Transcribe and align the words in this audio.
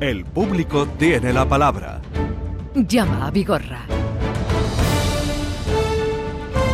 El 0.00 0.26
público 0.26 0.86
tiene 0.98 1.32
la 1.32 1.48
palabra. 1.48 2.02
Llama 2.74 3.28
a 3.28 3.30
Vigorra. 3.30 3.86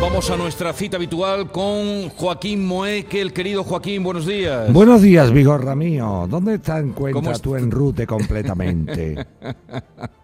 Vamos 0.01 0.29
a 0.29 0.37
nuestra 0.37 0.73
cita 0.73 0.97
habitual 0.97 1.53
con 1.53 2.09
Joaquín 2.09 2.67
Moeque, 2.67 3.21
el 3.21 3.33
querido 3.33 3.63
Joaquín, 3.63 4.03
buenos 4.03 4.27
días. 4.27 4.73
Buenos 4.73 5.03
días, 5.03 5.31
Vigorra 5.31 5.77
mío. 5.77 6.27
¿Dónde 6.29 6.59
te 6.59 6.73
encuentras 6.73 7.25
¿Cómo 7.25 7.39
tú 7.39 7.55
en 7.55 7.71
rute 7.71 8.09
completamente? 8.09 9.25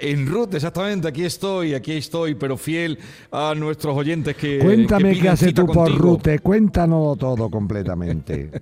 En 0.00 0.26
Ruth, 0.26 0.54
exactamente, 0.54 1.08
aquí 1.08 1.24
estoy, 1.24 1.74
aquí 1.74 1.92
estoy, 1.92 2.34
pero 2.34 2.56
fiel 2.56 2.98
a 3.30 3.54
nuestros 3.56 3.96
oyentes 3.96 4.36
que. 4.36 4.58
Cuéntame 4.58 5.14
que 5.14 5.20
qué 5.20 5.28
haces 5.28 5.48
cita 5.48 5.64
tú 5.64 5.72
por 5.72 5.92
rute, 5.96 6.38
cuéntanos 6.40 7.18
todo 7.18 7.50
completamente. 7.50 8.50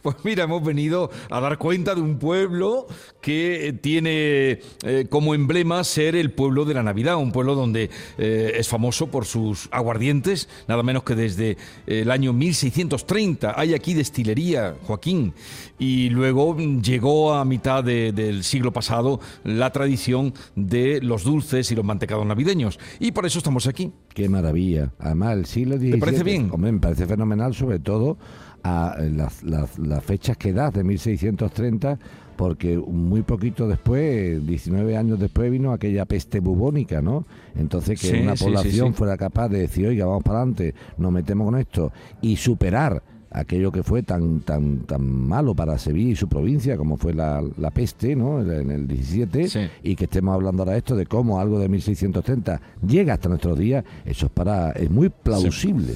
Pues 0.00 0.16
mira, 0.22 0.44
hemos 0.44 0.62
venido 0.62 1.10
a 1.28 1.40
dar 1.40 1.58
cuenta 1.58 1.94
de 1.96 2.00
un 2.00 2.16
pueblo 2.18 2.86
que 3.20 3.66
eh, 3.68 3.72
tiene 3.72 4.60
eh, 4.84 5.06
como 5.10 5.34
emblema 5.34 5.82
ser 5.82 6.14
el 6.14 6.30
pueblo 6.30 6.64
de 6.64 6.74
la 6.74 6.84
Navidad, 6.84 7.16
un 7.16 7.32
pueblo 7.32 7.56
donde 7.56 7.90
eh, 8.16 8.52
es 8.56 8.68
famoso 8.68 9.08
por 9.08 9.24
sus 9.24 9.68
aguardientes, 9.72 10.48
nada 10.68 10.84
menos 10.84 11.02
que 11.02 11.16
desde 11.16 11.56
el 11.86 12.12
año 12.12 12.32
1630. 12.32 13.54
Hay 13.56 13.74
aquí 13.74 13.92
destilería, 13.94 14.76
Joaquín, 14.84 15.34
y 15.80 16.10
luego 16.10 16.56
llegó 16.56 17.34
a 17.34 17.44
mitad 17.44 17.82
de- 17.82 18.12
del 18.12 18.44
siglo 18.44 18.72
pasado 18.72 19.18
la 19.42 19.61
tradición 19.70 20.32
de 20.56 21.00
los 21.02 21.24
dulces 21.24 21.70
y 21.70 21.74
los 21.74 21.84
mantecados 21.84 22.26
navideños. 22.26 22.78
Y 22.98 23.12
por 23.12 23.26
eso 23.26 23.38
estamos 23.38 23.66
aquí. 23.66 23.92
Qué 24.14 24.28
maravilla. 24.28 24.92
Además, 24.98 25.34
el 25.36 25.46
siglo 25.46 25.76
XVII... 25.76 25.98
parece 25.98 26.24
bien? 26.24 26.48
Hombre, 26.52 26.72
me 26.72 26.80
parece 26.80 27.06
fenomenal, 27.06 27.54
sobre 27.54 27.78
todo 27.78 28.18
a 28.64 28.96
eh, 28.98 29.10
las, 29.10 29.42
las- 29.42 29.78
las 29.78 30.04
fechas 30.04 30.36
que 30.36 30.52
das 30.52 30.72
de 30.72 30.84
1630, 30.84 31.98
porque 32.36 32.76
muy 32.78 33.22
poquito 33.22 33.68
después, 33.68 34.44
19 34.46 34.96
años 34.96 35.18
después, 35.20 35.50
vino 35.50 35.72
aquella 35.72 36.04
peste 36.06 36.40
bubónica, 36.40 37.02
¿no? 37.02 37.24
Entonces, 37.56 38.00
que 38.00 38.08
Sí, 38.08 38.20
una 38.20 38.36
sí, 38.36 38.44
población 38.44 38.88
sí. 38.88 38.94
fuera 38.94 39.16
capaz 39.16 39.48
de 39.48 39.58
decir, 39.60 39.86
oiga, 39.86 40.06
vamos 40.06 40.22
para 40.22 40.38
adelante, 40.38 40.74
nos 40.96 41.12
metemos 41.12 41.44
con 41.46 41.58
esto, 41.58 41.92
y 42.20 42.36
superar 42.36 43.02
aquello 43.34 43.72
que 43.72 43.82
fue 43.82 44.02
tan 44.02 44.40
tan 44.40 44.80
tan 44.80 45.04
malo 45.04 45.54
para 45.54 45.78
Sevilla 45.78 46.12
y 46.12 46.16
su 46.16 46.28
provincia 46.28 46.76
como 46.76 46.96
fue 46.96 47.14
la, 47.14 47.42
la 47.58 47.70
peste 47.70 48.14
¿no? 48.16 48.40
en 48.40 48.70
el 48.70 48.86
17 48.86 49.48
Sí. 49.48 49.60
y 49.82 49.96
que 49.96 50.04
estemos 50.04 50.34
hablando 50.34 50.62
ahora 50.62 50.72
de 50.72 50.78
esto 50.78 50.94
de 50.96 51.06
cómo 51.06 51.40
algo 51.40 51.58
de 51.58 51.68
1630 51.68 52.60
llega 52.86 53.14
hasta 53.14 53.28
nuestros 53.28 53.58
días 53.58 53.84
eso 54.04 54.26
es 54.26 54.32
para 54.32 54.70
es 54.72 54.90
muy 54.90 55.08
plausible 55.08 55.94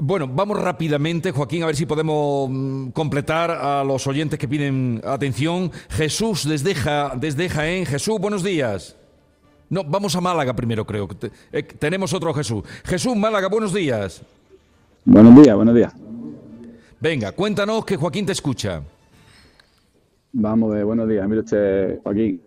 Bueno, 0.00 0.26
vamos 0.26 0.60
rápidamente, 0.60 1.30
Joaquín, 1.30 1.62
a 1.62 1.66
ver 1.66 1.76
si 1.76 1.84
podemos 1.86 2.48
mm, 2.50 2.88
completar 2.90 3.50
a 3.50 3.84
los 3.84 4.06
oyentes 4.06 4.38
que 4.38 4.48
piden 4.48 5.00
atención. 5.04 5.70
Jesús 5.90 6.48
desde, 6.48 6.74
Ja- 6.74 7.12
desde 7.16 7.48
Jaén. 7.48 7.84
Jesús, 7.86 8.18
buenos 8.18 8.42
días. 8.42 8.96
No, 9.68 9.84
vamos 9.84 10.16
a 10.16 10.20
Málaga 10.22 10.54
primero, 10.56 10.86
creo. 10.86 11.06
eh, 11.52 11.62
tenemos 11.62 12.12
otro 12.14 12.32
Jesús. 12.32 12.64
Jesús, 12.84 13.14
Málaga, 13.14 13.48
buenos 13.48 13.72
días. 13.74 14.22
Buenos 15.04 15.42
días, 15.42 15.56
buenos 15.56 15.74
días. 15.74 15.94
Venga, 17.00 17.32
cuéntanos 17.32 17.84
que 17.84 17.96
Joaquín 17.96 18.26
te 18.26 18.32
escucha. 18.32 18.82
Vamos 20.32 20.74
de 20.74 20.84
buenos 20.84 21.08
días. 21.08 21.28
Mire 21.28 21.40
usted, 21.40 22.00
Joaquín. 22.02 22.40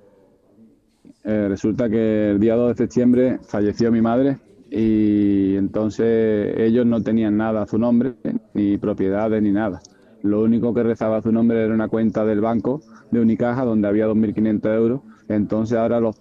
Eh, 1.24 1.48
resulta 1.50 1.90
que 1.90 2.32
el 2.32 2.40
día 2.40 2.56
2 2.56 2.70
de 2.70 2.76
septiembre 2.76 3.40
falleció 3.48 3.92
mi 3.92 4.02
madre 4.02 4.38
y 4.70 5.56
entonces 5.56 6.56
ellos 6.58 6.86
no 6.86 7.02
tenían 7.02 7.38
nada 7.38 7.64
a 7.64 7.68
su 7.68 7.78
nombre, 7.78 8.14
ni 8.54 8.78
propiedades 8.78 9.42
ni 9.42 9.52
nada. 9.52 9.82
Lo 10.24 10.42
único 10.42 10.74
que 10.74 10.84
rezaba 10.84 11.18
a 11.18 11.22
su 11.22 11.32
nombre 11.32 11.64
era 11.64 11.74
una 11.74 11.88
cuenta 11.88 12.26
del 12.26 12.42
banco 12.42 12.82
de 13.12 13.20
Unicaja 13.20 13.66
donde 13.66 13.88
había 13.88 14.08
2.500 14.08 14.76
euros. 14.76 15.02
Entonces 15.28 15.78
ahora 15.78 16.00
los 16.00 16.16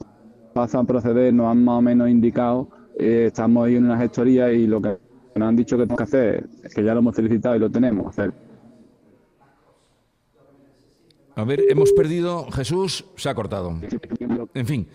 pasan 0.52 0.82
a 0.82 0.86
proceder, 0.86 1.32
nos 1.32 1.46
han 1.46 1.64
más 1.64 1.78
o 1.78 1.82
menos 1.82 2.08
indicado, 2.08 2.68
eh, 2.98 3.26
estamos 3.28 3.66
ahí 3.66 3.76
en 3.76 3.84
una 3.84 3.98
gestoría 3.98 4.52
y 4.52 4.66
lo 4.66 4.80
que 4.80 4.98
nos 5.38 5.48
han 5.48 5.56
dicho 5.56 5.76
que 5.76 5.82
tenemos 5.84 5.96
que 5.98 6.04
hacer, 6.04 6.48
es 6.64 6.74
que 6.74 6.82
ya 6.84 6.92
lo 6.94 7.00
hemos 7.00 7.14
solicitado 7.16 7.56
y 7.56 7.58
lo 7.58 7.70
tenemos, 7.70 8.06
hacer 8.08 8.32
A 11.36 11.44
ver, 11.44 11.60
hemos 11.70 11.92
perdido. 11.92 12.50
Jesús 12.50 13.04
se 13.16 13.28
ha 13.28 13.34
cortado. 13.34 13.74
En 14.54 14.66
fin. 14.66 14.86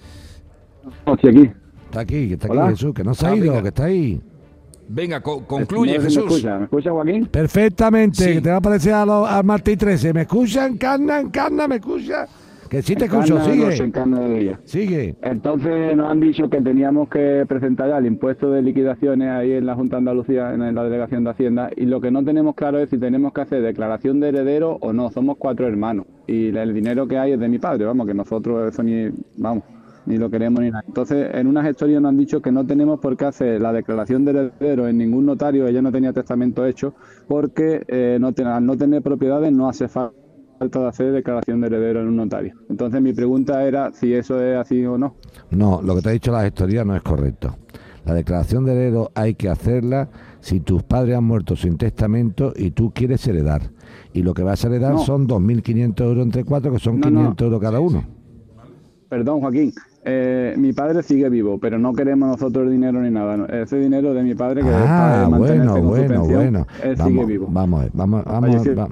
No, 1.08 1.14
estoy 1.16 1.30
aquí. 1.32 1.52
está 1.86 2.00
aquí 2.02 2.28
que 2.28 2.34
está 2.36 2.48
aquí 2.48 2.58
Hola. 2.58 2.70
Jesús 2.70 2.94
que 2.94 3.04
no 3.04 3.14
se 3.16 3.26
ha 3.26 3.30
Ah, 3.30 3.36
ido 3.36 3.48
venga. 3.48 3.62
que 3.64 3.68
está 3.70 3.86
ahí 3.86 4.22
Venga, 4.88 5.20
co- 5.22 5.48
concluye, 5.48 5.96
No 5.98 6.02
sé 6.04 6.10
si 6.12 6.16
Jesús. 6.18 6.30
¿Me 6.30 6.36
escucha? 6.36 6.58
¿Me 6.60 6.64
escucha, 6.66 6.92
Joaquín? 6.92 7.26
perfectamente 7.26 8.24
Sí. 8.24 8.34
que 8.34 8.42
te 8.42 8.50
va 8.52 8.58
a 8.58 8.62
parecer 8.62 8.94
a 8.94 9.04
los- 9.06 9.28
al 9.28 9.44
martes 9.44 9.78
13 9.80 10.14
me 10.14 10.22
escuchan 10.22 10.78
Carna 10.78 11.24
Carna 11.32 11.68
me 11.68 11.78
escucha 11.78 12.28
que 12.70 12.82
sí 12.82 12.96
te 12.96 13.06
escucho 13.06 13.36
sigue 13.52 13.66
sigue 14.64 15.16
Entonces 15.22 15.96
nos 15.96 16.12
han 16.12 16.20
dicho 16.20 16.50
que 16.50 16.62
teníamos 16.62 17.10
que 17.10 17.46
presentar 17.48 17.90
ya 17.90 17.98
el 17.98 18.06
impuesto 18.08 18.50
de 18.52 18.62
liquidaciones 18.62 19.30
ahí 19.30 19.52
en 19.54 19.66
la 19.66 19.76
Junta 19.76 19.96
de 19.96 20.00
Andalucía, 20.00 20.54
en 20.54 20.74
la 20.76 20.84
Delegación 20.84 21.24
de 21.24 21.30
Hacienda, 21.30 21.70
y 21.76 21.86
lo 21.86 22.02
que 22.02 22.12
no 22.12 22.24
tenemos 22.24 22.56
claro 22.56 22.80
es 22.80 22.90
si 22.90 22.98
tenemos 22.98 23.34
que 23.34 23.42
hacer 23.42 23.62
declaración 23.62 24.20
de 24.20 24.30
heredero 24.30 24.78
o 24.82 24.94
no. 24.94 25.10
Somos 25.12 25.38
cuatro 25.38 25.68
hermanos 25.68 26.06
y 26.28 26.48
el 26.56 26.74
dinero 26.74 27.08
que 27.08 27.18
hay 27.18 27.34
es 27.34 27.40
de 27.40 27.48
mi 27.50 27.60
padre, 27.60 27.86
vamos, 27.86 28.08
que 28.08 28.14
nosotros 28.14 28.72
eso 28.74 28.82
ni, 28.84 29.10
vamos, 29.38 29.64
ni 30.08 30.18
lo 30.18 30.30
queremos 30.30 30.62
ni 30.62 30.72
nada. 30.72 30.84
Entonces, 30.88 31.30
en 31.34 31.48
una 31.48 31.64
gestoría 31.64 32.00
nos 32.00 32.10
han 32.10 32.18
dicho 32.18 32.42
que 32.42 32.52
no 32.52 32.66
tenemos 32.66 33.00
por 33.00 33.16
qué 33.16 33.26
hacer 33.26 33.62
la 33.62 33.72
declaración 33.74 34.26
de 34.26 34.32
heredero 34.32 34.88
en 34.88 34.98
ningún 34.98 35.26
notario, 35.26 35.68
ella 35.68 35.82
no 35.82 35.92
tenía 35.92 36.14
testamento 36.14 36.66
hecho, 36.66 36.94
porque 37.28 37.84
eh, 37.88 38.18
no 38.20 38.34
ten- 38.34 38.48
al 38.48 38.66
no 38.66 38.76
tener 38.76 39.02
propiedades 39.02 39.52
no 39.52 39.68
hace 39.70 39.88
falta 39.88 40.16
falta 40.58 40.80
de 40.80 40.88
hacer 40.88 41.12
declaración 41.12 41.62
de 41.62 41.68
heredero 41.68 42.02
en 42.02 42.08
un 42.08 42.16
notario. 42.18 42.56
Entonces 42.70 43.02
mi 43.02 43.14
pregunta 43.14 43.64
era 43.66 43.92
si 43.94 44.14
eso 44.14 44.42
es 44.42 44.58
así 44.58 44.86
o 44.86 44.98
no. 44.98 45.16
No, 45.52 45.82
lo 45.84 45.96
que 45.96 46.02
te 46.02 46.10
ha 46.10 46.12
dicho 46.14 46.32
la 46.32 46.44
gestoría 46.44 46.84
no 46.86 46.96
es 46.96 47.02
correcto. 47.02 47.56
La 48.06 48.14
declaración 48.14 48.66
de 48.66 48.74
heredero 48.74 49.12
hay 49.16 49.34
que 49.34 49.50
hacerla 49.50 50.10
si 50.40 50.60
tus 50.60 50.84
padres 50.84 51.18
han 51.18 51.24
muerto 51.24 51.56
sin 51.56 51.78
testamento 51.78 52.54
y 52.56 52.72
tú 52.72 52.92
quieres 52.94 53.28
heredar. 53.28 53.64
Y 54.14 54.22
lo 54.22 54.34
que 54.34 54.44
vas 54.44 54.64
a 54.64 54.68
heredar 54.68 54.94
No. 54.94 55.00
son 55.00 55.28
2.500 55.28 56.04
euros 56.06 56.24
entre 56.26 56.44
cuatro, 56.44 56.72
que 56.72 56.80
son 56.80 57.00
No, 57.00 57.10
no. 57.10 57.20
500 57.20 57.46
euros 57.46 57.62
cada 57.62 57.80
uno. 57.80 58.04
Perdón, 59.10 59.40
Joaquín. 59.42 59.72
eh, 60.04 60.54
mi 60.58 60.72
padre 60.74 61.02
sigue 61.02 61.30
vivo, 61.30 61.58
pero 61.60 61.80
no 61.80 61.94
queremos 61.94 62.30
nosotros 62.30 62.70
dinero 62.70 63.02
ni 63.02 63.10
nada. 63.10 63.46
Ese 63.48 63.78
dinero 63.78 64.14
de 64.14 64.22
mi 64.24 64.36
padre 64.36 64.62
que 64.62 64.68
es 64.70 64.74
para 64.76 65.24
Ah, 65.24 65.28
bueno, 65.30 65.74
con 65.74 65.88
bueno, 65.88 66.26
bueno. 66.26 66.68
Él 66.84 66.96
Vamos, 66.96 67.12
sigue 67.14 67.26
vivo. 67.26 67.48
vamos, 67.50 67.86
vamos, 67.94 68.24
vamos, 68.26 68.64
vamos. 68.66 68.92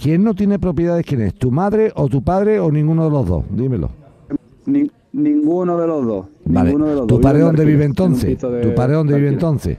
¿Quién 0.00 0.22
no 0.22 0.32
tiene 0.34 0.58
propiedades? 0.58 1.04
¿Quién 1.04 1.22
es? 1.22 1.34
¿Tu 1.34 1.50
madre 1.50 1.92
o 1.96 2.08
tu 2.08 2.22
padre 2.22 2.60
o 2.60 2.70
ninguno 2.70 3.04
de 3.04 3.10
los 3.10 3.26
dos? 3.26 3.44
Dímelo. 3.50 3.90
Ni- 4.66 4.90
ninguno 5.12 5.76
de 5.76 5.86
los 5.86 6.06
dos. 6.06 6.26
Vale. 6.44 6.68
ninguno 6.70 6.86
de 6.86 6.94
los 6.94 7.06
¿Tu 7.06 7.14
dos. 7.16 7.22
padre 7.22 7.40
dónde 7.40 7.64
vive 7.64 7.84
entonces? 7.84 8.40
de- 8.40 8.60
¿Tu 8.62 8.74
padre 8.74 8.94
dónde 8.94 9.14
de 9.14 9.18
vive 9.18 9.32
entonces? 9.32 9.76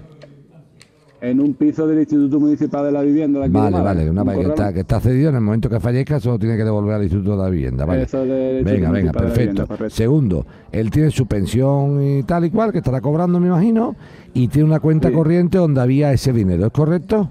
En 1.21 1.41
un 1.41 1.53
piso 1.53 1.85
del 1.85 1.99
Instituto 1.99 2.39
Municipal 2.39 2.85
de 2.85 2.91
la 2.93 3.01
Vivienda 3.01 3.39
de 3.39 3.45
aquí 3.45 3.53
de 3.53 3.59
Vale, 3.59 3.81
vale, 3.81 4.09
una 4.09 4.21
un 4.21 4.27
vez 4.29 4.37
que 4.37 4.43
está, 4.47 4.73
que 4.73 4.79
está 4.81 4.99
cedido 5.01 5.29
en 5.29 5.35
el 5.35 5.41
momento 5.41 5.69
que 5.69 5.77
fallezca, 5.81 6.17
solo 6.19 6.39
tiene 6.39 6.55
que 6.55 6.63
devolver 6.63 6.93
al 6.95 7.03
Instituto 7.03 7.31
de 7.31 7.43
la 7.43 7.49
Vivienda, 7.49 7.83
vale. 7.83 8.03
Eso 8.03 8.19
del 8.19 8.59
Instituto 8.59 8.71
Venga, 8.73 8.91
venga, 8.91 9.11
perfecto. 9.11 9.63
Vivienda. 9.67 9.89
Segundo, 9.89 10.45
él 10.71 10.89
tiene 10.91 11.11
su 11.11 11.25
pensión 11.27 12.01
y 12.01 12.23
tal 12.23 12.45
y 12.45 12.49
cual, 12.51 12.71
que 12.71 12.77
estará 12.77 13.01
cobrando, 13.01 13.37
me 13.41 13.47
imagino, 13.47 13.97
y 14.33 14.47
tiene 14.47 14.69
una 14.69 14.79
cuenta 14.79 15.09
Sí. 15.09 15.13
corriente 15.13 15.57
donde 15.57 15.81
había 15.81 16.13
ese 16.13 16.31
dinero, 16.31 16.67
¿es 16.67 16.71
correcto? 16.71 17.29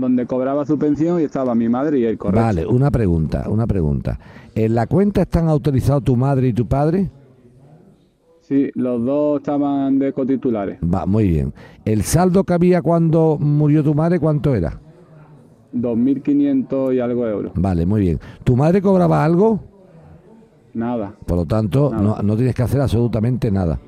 Donde 0.00 0.26
cobraba 0.26 0.64
su 0.64 0.78
pensión 0.78 1.20
y 1.20 1.24
estaba 1.24 1.54
mi 1.54 1.68
madre 1.68 1.98
y 1.98 2.04
él, 2.04 2.16
correcto. 2.16 2.40
Vale, 2.40 2.66
una 2.66 2.90
pregunta, 2.90 3.44
una 3.48 3.66
pregunta. 3.66 4.18
¿En 4.54 4.74
la 4.74 4.86
cuenta 4.86 5.22
están 5.22 5.48
autorizados 5.48 6.04
tu 6.04 6.16
madre 6.16 6.48
y 6.48 6.52
tu 6.52 6.66
padre? 6.66 7.10
Sí, 8.40 8.70
los 8.74 9.04
dos 9.04 9.38
estaban 9.40 9.98
de 9.98 10.12
cotitulares. 10.12 10.78
Va, 10.82 11.06
muy 11.06 11.28
bien. 11.28 11.52
¿El 11.84 12.02
saldo 12.02 12.44
que 12.44 12.54
había 12.54 12.82
cuando 12.82 13.36
murió 13.38 13.84
tu 13.84 13.94
madre 13.94 14.18
cuánto 14.18 14.54
era? 14.54 14.80
2.500 15.74 16.94
y 16.94 17.00
algo 17.00 17.26
euros. 17.26 17.52
Vale, 17.54 17.86
muy 17.86 18.00
bien. 18.00 18.18
¿Tu 18.42 18.56
madre 18.56 18.82
cobraba 18.82 19.24
algo? 19.24 19.60
Nada. 20.74 21.14
Por 21.26 21.36
lo 21.36 21.44
tanto, 21.46 21.90
Nada. 21.90 22.02
no, 22.02 22.22
no 22.22 22.36
tienes 22.36 22.54
que 22.54 22.62
hacer 22.62 22.80
absolutamente 22.80 23.50
nada. 23.50 23.78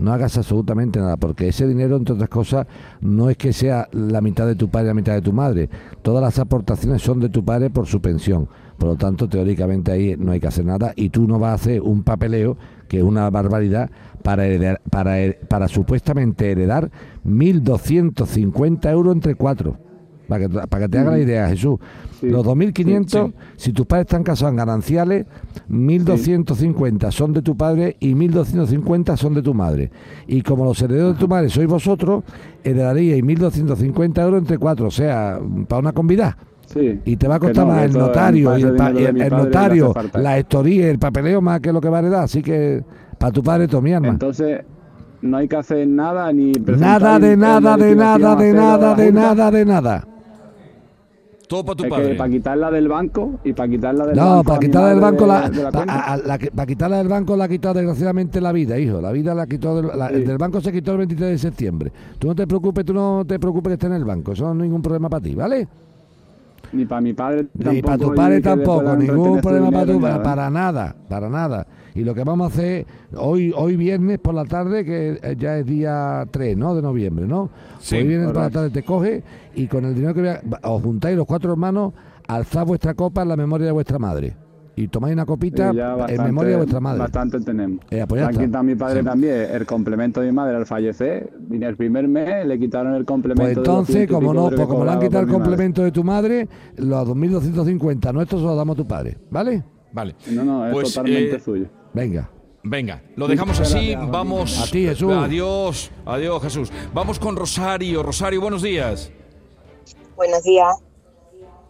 No 0.00 0.12
hagas 0.12 0.36
absolutamente 0.36 0.98
nada, 0.98 1.16
porque 1.16 1.48
ese 1.48 1.68
dinero, 1.68 1.96
entre 1.96 2.14
otras 2.14 2.28
cosas, 2.28 2.66
no 3.00 3.30
es 3.30 3.36
que 3.36 3.52
sea 3.52 3.88
la 3.92 4.20
mitad 4.20 4.46
de 4.46 4.56
tu 4.56 4.68
padre 4.68 4.86
y 4.86 4.88
la 4.88 4.94
mitad 4.94 5.14
de 5.14 5.22
tu 5.22 5.32
madre. 5.32 5.70
Todas 6.02 6.22
las 6.22 6.38
aportaciones 6.38 7.00
son 7.00 7.20
de 7.20 7.28
tu 7.28 7.44
padre 7.44 7.70
por 7.70 7.86
su 7.86 8.00
pensión. 8.00 8.48
Por 8.76 8.88
lo 8.88 8.96
tanto, 8.96 9.28
teóricamente 9.28 9.92
ahí 9.92 10.16
no 10.18 10.32
hay 10.32 10.40
que 10.40 10.48
hacer 10.48 10.64
nada 10.64 10.92
y 10.96 11.10
tú 11.10 11.28
no 11.28 11.38
vas 11.38 11.52
a 11.52 11.54
hacer 11.54 11.80
un 11.80 12.02
papeleo, 12.02 12.56
que 12.88 12.98
es 12.98 13.04
una 13.04 13.30
barbaridad, 13.30 13.90
para, 14.22 14.46
heredar, 14.46 14.80
para, 14.90 15.16
para 15.48 15.68
supuestamente 15.68 16.50
heredar 16.50 16.90
1.250 17.24 18.90
euros 18.90 19.14
entre 19.14 19.36
cuatro. 19.36 19.78
Para 20.34 20.48
que, 20.48 20.68
para 20.68 20.84
que 20.84 20.88
te 20.88 20.98
haga 20.98 21.12
la 21.12 21.18
idea, 21.20 21.48
Jesús. 21.48 21.78
Sí. 22.20 22.28
Los 22.28 22.44
2.500, 22.44 23.26
Sí, 23.26 23.34
si 23.56 23.72
tus 23.72 23.86
padres 23.86 24.06
están 24.06 24.24
casados 24.24 24.50
en 24.50 24.56
gananciales, 24.56 25.26
1.250 25.70 27.10
son 27.12 27.32
de 27.32 27.42
tu 27.42 27.56
padre 27.56 27.96
y 28.00 28.14
1.250 28.14 29.16
son 29.16 29.34
de 29.34 29.42
tu 29.42 29.54
madre. 29.54 29.90
Y 30.26 30.42
como 30.42 30.64
los 30.64 30.80
herederos 30.82 31.14
de 31.14 31.20
tu 31.20 31.28
madre 31.28 31.48
sois 31.50 31.68
vosotros, 31.68 32.24
heredaríais 32.64 33.22
1.250 33.22 34.22
euros 34.22 34.40
entre 34.40 34.58
cuatro, 34.58 34.88
o 34.88 34.90
sea, 34.90 35.38
para 35.68 35.80
una 35.80 35.92
convidad. 35.92 36.34
Sí. 36.66 37.00
Y 37.04 37.16
te 37.16 37.28
va 37.28 37.36
a 37.36 37.38
costar 37.38 37.66
no, 37.66 37.74
más 37.74 37.84
el 37.84 37.92
notario, 37.92 38.58
y 38.58 38.62
el, 38.62 39.16
y 39.16 39.30
notario, 39.30 39.94
la 40.14 40.38
historia, 40.38 40.90
el 40.90 40.98
papeleo 40.98 41.40
más 41.40 41.60
que 41.60 41.72
lo 41.72 41.80
que 41.80 41.88
va 41.88 41.98
a 41.98 42.00
heredar. 42.00 42.24
Así 42.24 42.42
que 42.42 42.82
para 43.18 43.30
tu 43.30 43.42
padre, 43.42 43.68
todo 43.68 43.82
mi. 43.82 43.92
Entonces, 43.92 44.62
no 45.22 45.36
hay 45.36 45.46
que 45.46 45.56
hacer 45.56 45.86
nada 45.86 46.32
ni 46.32 46.52
Nada 46.52 47.18
de 47.18 47.36
nada, 47.36 47.76
de 47.76 47.94
nada, 47.94 48.36
de 48.36 48.52
nada, 48.52 48.94
de 48.94 49.12
nada, 49.12 49.50
de 49.50 49.64
nada. 49.64 50.13
Todo 51.54 51.64
para 51.64 51.76
tu 51.76 51.84
Es 51.84 51.90
que 51.90 51.96
padre. 51.96 52.14
para 52.16 52.30
quitarla 52.30 52.70
del 52.70 52.88
banco 52.88 53.30
y 53.44 53.52
para 53.52 53.68
quitarla 53.68 54.06
del 54.06 54.16
No, 54.16 54.22
banco. 54.24 54.44
para 54.44 54.56
a 54.56 54.60
mi 54.60 54.66
quitarla 54.66 54.88
del 54.90 55.00
banco, 55.00 55.20
de- 55.22 55.26
la, 55.28 55.50
de 55.50 55.62
la 55.62 55.70
pa- 55.70 55.78
cuenta. 55.78 55.94
a- 55.94 56.12
a- 56.12 56.16
la 56.18 56.38
que- 56.38 56.50
para 56.50 56.66
quitarla 56.66 56.96
del 56.98 57.08
banco 57.08 57.36
la 57.36 57.44
ha 57.44 57.48
quitado 57.48 57.74
desgraciadamente 57.74 58.40
la 58.40 58.52
vida, 58.52 58.78
hijo. 58.78 59.00
La 59.00 59.12
vida 59.12 59.34
la 59.34 59.46
quitó 59.46 59.76
del, 59.80 59.98
la- 59.98 60.08
Sí. 60.08 60.20
del 60.22 60.38
banco 60.38 60.60
se 60.60 60.72
quitó 60.72 60.92
el 60.92 60.98
23 60.98 61.30
de 61.30 61.38
septiembre. 61.38 61.92
Tú 62.18 62.26
no 62.28 62.34
te 62.34 62.46
preocupes, 62.46 62.84
tú 62.84 62.92
no 62.94 63.24
te 63.26 63.38
preocupes 63.38 63.70
que 63.70 63.74
esté 63.74 63.86
en 63.86 63.92
el 63.94 64.04
banco. 64.04 64.32
Eso 64.32 64.44
no 64.44 64.52
es 64.52 64.56
ningún 64.68 64.82
problema 64.82 65.08
para 65.08 65.22
ti, 65.22 65.34
¿vale? 65.34 65.68
Ni 66.72 66.84
para 66.86 67.00
mi 67.00 67.12
padre 67.12 67.44
tampoco. 67.44 67.72
Ni 67.72 67.82
para 67.82 67.98
tu 67.98 68.14
padre 68.14 68.40
tampoco, 68.40 68.96
ningún 68.96 69.40
problema 69.40 69.70
para 69.70 69.86
tu 69.86 69.92
ni 69.92 69.98
para, 70.00 70.50
nada. 70.50 70.96
para 71.08 71.28
nada. 71.28 71.66
Y 71.94 72.02
lo 72.02 72.14
que 72.14 72.24
vamos 72.24 72.50
a 72.50 72.54
hacer 72.54 72.86
hoy 73.16 73.52
hoy 73.56 73.76
viernes 73.76 74.18
por 74.18 74.34
la 74.34 74.44
tarde, 74.44 74.84
que 74.84 75.18
eh, 75.22 75.36
ya 75.38 75.58
es 75.58 75.66
día 75.66 76.26
3, 76.30 76.56
¿no? 76.56 76.74
De 76.74 76.82
noviembre, 76.82 77.26
¿no? 77.26 77.50
Sí, 77.78 77.96
hoy 77.96 78.08
viernes 78.08 78.28
por 78.32 78.42
la 78.42 78.50
tarde 78.50 78.70
te 78.70 78.82
coge 78.82 79.22
y 79.54 79.68
con 79.68 79.84
el 79.84 79.94
dinero 79.94 80.12
que 80.14 80.22
vea- 80.22 80.40
va- 80.52 80.60
os 80.68 80.82
juntáis 80.82 81.16
los 81.16 81.26
cuatro 81.26 81.52
hermanos, 81.52 81.92
alzad 82.26 82.66
vuestra 82.66 82.94
copa 82.94 83.22
en 83.22 83.28
la 83.28 83.36
memoria 83.36 83.66
de 83.66 83.72
vuestra 83.72 83.98
madre. 84.00 84.34
Y 84.76 84.88
tomáis 84.88 85.12
una 85.14 85.24
copita 85.24 85.72
ya 85.72 85.96
en 86.08 86.22
memoria 86.24 86.50
de 86.52 86.56
vuestra 86.56 86.80
madre. 86.80 86.98
Bastante 86.98 87.38
tenemos. 87.40 87.78
Eh, 87.90 88.04
pues 88.08 88.22
han 88.22 88.30
está. 88.30 88.42
quitado 88.44 88.58
a 88.58 88.62
mi 88.64 88.74
padre 88.74 89.00
Sí. 89.00 89.06
también 89.06 89.34
el 89.52 89.66
complemento 89.66 90.20
de 90.20 90.26
mi 90.26 90.32
madre 90.32 90.56
al 90.56 90.66
fallecer. 90.66 91.32
Y 91.48 91.54
en 91.56 91.62
el 91.62 91.76
primer 91.76 92.08
mes 92.08 92.44
le 92.44 92.58
quitaron 92.58 92.94
el 92.94 93.04
complemento. 93.04 93.44
Pues 93.44 93.56
entonces, 93.56 93.94
200 93.94 94.10
y 94.10 94.14
como 94.14 94.34
no, 94.34 94.48
pues 94.50 94.66
como 94.66 94.84
le 94.84 94.90
han 94.90 94.98
quitado 95.00 95.20
el 95.20 95.26
madre. 95.26 95.38
complemento 95.40 95.82
de 95.84 95.92
tu 95.92 96.02
madre, 96.02 96.48
los 96.76 97.08
2.250 97.08 98.12
nuestros 98.12 98.40
se 98.40 98.46
los 98.48 98.56
damos 98.56 98.74
a 98.74 98.76
tu 98.76 98.86
padre, 98.88 99.16
¿vale? 99.30 99.62
Vale. 99.92 100.16
No, 100.32 100.42
no, 100.44 100.66
es 100.66 100.72
Pues, 100.72 100.92
totalmente 100.92 101.36
eh, 101.36 101.40
suyo. 101.40 101.66
Venga. 101.92 102.28
Venga, 102.64 103.02
lo 103.14 103.28
dejamos 103.28 103.60
así. 103.60 103.94
Vamos. 104.10 104.58
A 104.60 104.64
ti, 104.72 104.84
Jesús. 104.86 105.12
Adiós, 105.12 105.92
adiós, 106.06 106.42
Jesús. 106.42 106.72
Vamos 106.92 107.18
con 107.20 107.36
Rosario. 107.36 108.02
Rosario, 108.02 108.40
buenos 108.40 108.62
días. 108.62 109.12
Buenos 110.16 110.42
días. 110.42 110.82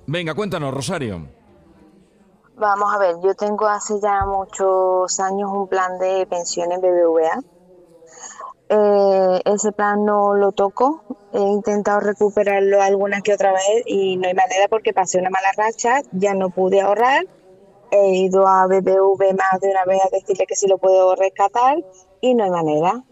Venga, 0.07 0.33
cuéntanos, 0.35 0.73
Rosario. 0.73 1.27
Vamos 2.57 2.95
a 2.95 2.99
ver, 2.99 3.17
yo 3.21 3.35
tengo 3.35 3.67
hace 3.67 4.01
ya 4.01 4.25
muchos 4.27 5.19
años 5.19 5.51
un 5.53 5.67
plan 5.67 5.99
de 5.99 6.25
pensión 6.27 6.71
en 6.71 6.81
BBVA. 6.81 7.43
Eh, 8.69 9.41
ese 9.45 9.73
plan 9.73 10.05
no 10.05 10.35
lo 10.35 10.53
toco. 10.53 11.03
He 11.33 11.41
intentado 11.41 11.99
recuperarlo 11.99 12.81
alguna 12.81 13.23
que 13.23 13.35
otra 13.35 13.53
vez 13.53 13.83
y 13.87 14.17
no 14.17 14.29
hay 14.29 14.35
manera 14.35 14.69
porque 14.71 14.93
pasé 14.93 15.19
una 15.19 15.31
mala 15.31 15.49
racha, 15.57 16.01
ya 16.13 16.35
no 16.35 16.51
pude 16.51 16.81
ahorrar. 16.81 17.27
He 17.91 18.19
ido 18.19 18.47
a 18.47 18.67
BBV 18.67 19.35
más 19.37 19.61
de 19.61 19.71
una 19.71 19.85
vez 19.85 20.01
a 20.05 20.09
decirle 20.11 20.47
que 20.47 20.55
sí 20.55 20.69
lo 20.69 20.79
puedo 20.79 21.17
rescatar 21.17 21.79
y 22.21 22.35
no 22.35 22.45
hay 22.45 22.51
manera. 22.51 23.05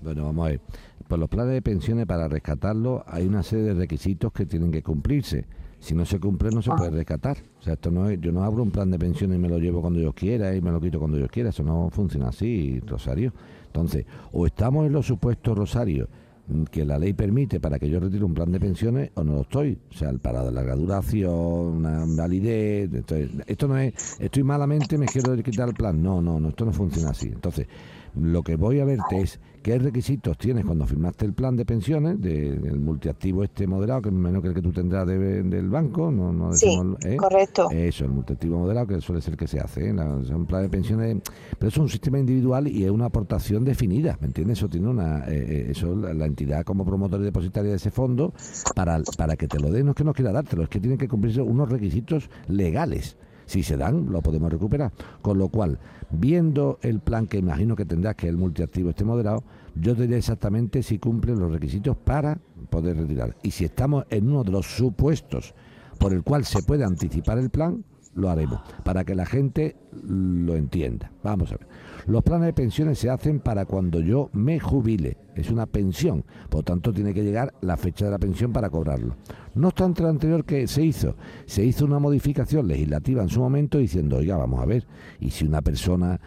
Bueno, 0.00 0.24
vamos 0.24 0.46
a 0.46 0.50
ver. 0.50 0.60
Por 1.08 1.18
los 1.18 1.28
planes 1.28 1.54
de 1.54 1.62
pensiones, 1.62 2.06
para 2.06 2.28
rescatarlo, 2.28 3.02
hay 3.06 3.26
una 3.26 3.42
serie 3.42 3.64
de 3.66 3.74
requisitos 3.74 4.32
que 4.32 4.44
tienen 4.46 4.70
que 4.70 4.82
cumplirse. 4.82 5.46
Si 5.82 5.96
no 5.96 6.06
se 6.06 6.20
cumple, 6.20 6.50
no 6.50 6.62
se 6.62 6.70
puede 6.70 6.90
rescatar. 6.90 7.38
O 7.58 7.62
sea, 7.62 7.72
esto 7.72 7.90
no 7.90 8.08
es, 8.08 8.20
yo 8.20 8.30
no 8.30 8.44
abro 8.44 8.62
un 8.62 8.70
plan 8.70 8.88
de 8.88 9.00
pensiones 9.00 9.36
y 9.36 9.40
me 9.40 9.48
lo 9.48 9.58
llevo 9.58 9.80
cuando 9.80 9.98
yo 9.98 10.12
quiera 10.12 10.54
y 10.54 10.60
me 10.60 10.70
lo 10.70 10.80
quito 10.80 11.00
cuando 11.00 11.18
yo 11.18 11.26
quiera. 11.26 11.48
Eso 11.48 11.64
no 11.64 11.90
funciona 11.90 12.28
así, 12.28 12.78
Rosario. 12.86 13.32
Entonces, 13.66 14.06
o 14.30 14.46
estamos 14.46 14.86
en 14.86 14.92
los 14.92 15.06
supuestos, 15.06 15.58
Rosario, 15.58 16.08
mm, 16.46 16.62
que 16.70 16.84
la 16.84 17.00
ley 17.00 17.14
permite 17.14 17.58
para 17.58 17.80
que 17.80 17.90
yo 17.90 17.98
retire 17.98 18.24
un 18.24 18.32
plan 18.32 18.52
de 18.52 18.60
pensiones 18.60 19.10
o 19.14 19.24
no 19.24 19.32
lo 19.32 19.40
estoy. 19.40 19.76
O 19.90 19.94
sea, 19.94 20.10
el 20.10 20.20
parado 20.20 20.46
de 20.46 20.52
larga 20.52 20.76
duración, 20.76 21.32
una 21.32 22.04
validez. 22.06 22.88
Entonces, 22.94 23.30
esto 23.48 23.66
no 23.66 23.76
es, 23.76 24.20
estoy 24.20 24.44
malamente, 24.44 24.96
me 24.96 25.06
quiero 25.06 25.34
quitar 25.42 25.68
el 25.68 25.74
plan. 25.74 26.00
No, 26.00 26.22
no, 26.22 26.38
no, 26.38 26.50
esto 26.50 26.64
no 26.64 26.72
funciona 26.72 27.10
así. 27.10 27.26
Entonces, 27.26 27.66
lo 28.14 28.42
que 28.42 28.56
voy 28.56 28.80
a 28.80 28.84
verte 28.84 29.20
es 29.22 29.40
qué 29.62 29.78
requisitos 29.78 30.36
tienes 30.36 30.64
cuando 30.64 30.86
firmaste 30.86 31.24
el 31.24 31.32
plan 31.32 31.56
de 31.56 31.64
pensiones 31.64 32.20
de- 32.20 32.56
del 32.58 32.78
multiactivo 32.80 33.42
este 33.44 33.66
moderado, 33.66 34.02
que 34.02 34.08
es 34.10 34.14
menos 34.14 34.42
que 34.42 34.48
el 34.48 34.54
que 34.54 34.60
tú 34.62 34.72
tendrás 34.72 35.06
de- 35.06 35.42
del 35.42 35.70
banco, 35.70 36.10
no, 36.10 36.32
no 36.32 36.52
Sí, 36.52 36.66
decimos, 36.66 36.96
¿eh? 37.04 37.16
correcto. 37.16 37.68
Eso, 37.70 38.04
el 38.04 38.10
multiactivo 38.10 38.58
moderado, 38.58 38.86
que 38.88 39.00
suele 39.00 39.22
ser 39.22 39.32
el 39.34 39.38
que 39.38 39.46
se 39.46 39.60
hace, 39.60 39.88
¿eh? 39.88 39.92
La- 39.94 40.20
es 40.20 40.30
un 40.30 40.46
plan 40.46 40.62
de 40.62 40.68
pensiones, 40.68 41.18
pero 41.58 41.68
es 41.68 41.76
un 41.78 41.88
sistema 41.88 42.18
individual 42.18 42.68
y 42.68 42.84
es 42.84 42.90
una 42.90 43.06
aportación 43.06 43.64
definida, 43.64 44.18
¿me 44.20 44.26
entiendes? 44.26 44.58
Eso 44.58 44.68
tiene 44.68 44.88
una, 44.88 45.20
eh, 45.28 45.44
eh, 45.48 45.66
eso 45.70 45.94
la, 45.96 46.12
la 46.12 46.26
entidad 46.26 46.64
como 46.64 46.84
promotor 46.84 47.20
y 47.20 47.24
depositaria 47.24 47.70
de 47.70 47.76
ese 47.76 47.90
fondo, 47.90 48.34
para, 48.74 49.00
para 49.16 49.36
que 49.36 49.48
te 49.48 49.58
lo 49.58 49.70
den, 49.70 49.86
no 49.86 49.92
es 49.92 49.96
que 49.96 50.04
no 50.04 50.12
quiera 50.12 50.32
dártelo, 50.32 50.64
es 50.64 50.68
que 50.68 50.80
tienen 50.80 50.98
que 50.98 51.08
cumplirse 51.08 51.40
unos 51.40 51.70
requisitos 51.70 52.28
legales. 52.48 53.16
Si 53.46 53.62
se 53.62 53.76
dan, 53.76 54.10
lo 54.10 54.22
podemos 54.22 54.50
recuperar. 54.50 54.92
Con 55.20 55.38
lo 55.38 55.48
cual, 55.48 55.78
viendo 56.10 56.78
el 56.82 57.00
plan 57.00 57.26
que 57.26 57.38
imagino 57.38 57.76
que 57.76 57.84
tendrás, 57.84 58.16
que 58.16 58.28
el 58.28 58.36
multiactivo 58.36 58.90
este 58.90 59.04
moderado, 59.04 59.44
yo 59.74 59.94
te 59.94 60.02
diré 60.02 60.18
exactamente 60.18 60.82
si 60.82 60.98
cumple 60.98 61.34
los 61.34 61.52
requisitos 61.52 61.96
para 61.96 62.38
poder 62.70 62.96
retirar. 62.96 63.36
Y 63.42 63.50
si 63.50 63.64
estamos 63.64 64.04
en 64.10 64.28
uno 64.28 64.44
de 64.44 64.52
los 64.52 64.66
supuestos 64.66 65.54
por 65.98 66.12
el 66.12 66.22
cual 66.22 66.44
se 66.44 66.62
puede 66.62 66.84
anticipar 66.84 67.38
el 67.38 67.50
plan, 67.50 67.84
lo 68.14 68.30
haremos, 68.30 68.60
para 68.84 69.04
que 69.04 69.14
la 69.14 69.26
gente 69.26 69.76
lo 70.04 70.56
entienda. 70.56 71.10
Vamos 71.22 71.52
a 71.52 71.56
ver. 71.56 71.66
Los 72.06 72.22
planes 72.22 72.46
de 72.46 72.52
pensiones 72.52 72.98
se 72.98 73.10
hacen 73.10 73.40
para 73.40 73.64
cuando 73.64 74.00
yo 74.00 74.28
me 74.32 74.58
jubile. 74.58 75.16
Es 75.34 75.50
una 75.50 75.66
pensión. 75.66 76.24
Por 76.50 76.64
tanto, 76.64 76.92
tiene 76.92 77.14
que 77.14 77.22
llegar 77.22 77.54
la 77.60 77.76
fecha 77.76 78.06
de 78.06 78.10
la 78.10 78.18
pensión 78.18 78.52
para 78.52 78.70
cobrarlo. 78.70 79.16
No 79.54 79.68
obstante 79.68 80.02
lo 80.02 80.08
anterior 80.08 80.44
que 80.44 80.66
se 80.66 80.82
hizo, 80.82 81.16
se 81.46 81.64
hizo 81.64 81.84
una 81.84 81.98
modificación 81.98 82.66
legislativa 82.66 83.22
en 83.22 83.28
su 83.28 83.40
momento 83.40 83.78
diciendo, 83.78 84.16
oiga, 84.16 84.36
vamos 84.36 84.60
a 84.60 84.66
ver, 84.66 84.86
y 85.20 85.30
si 85.30 85.44
una 85.44 85.62
persona 85.62 86.20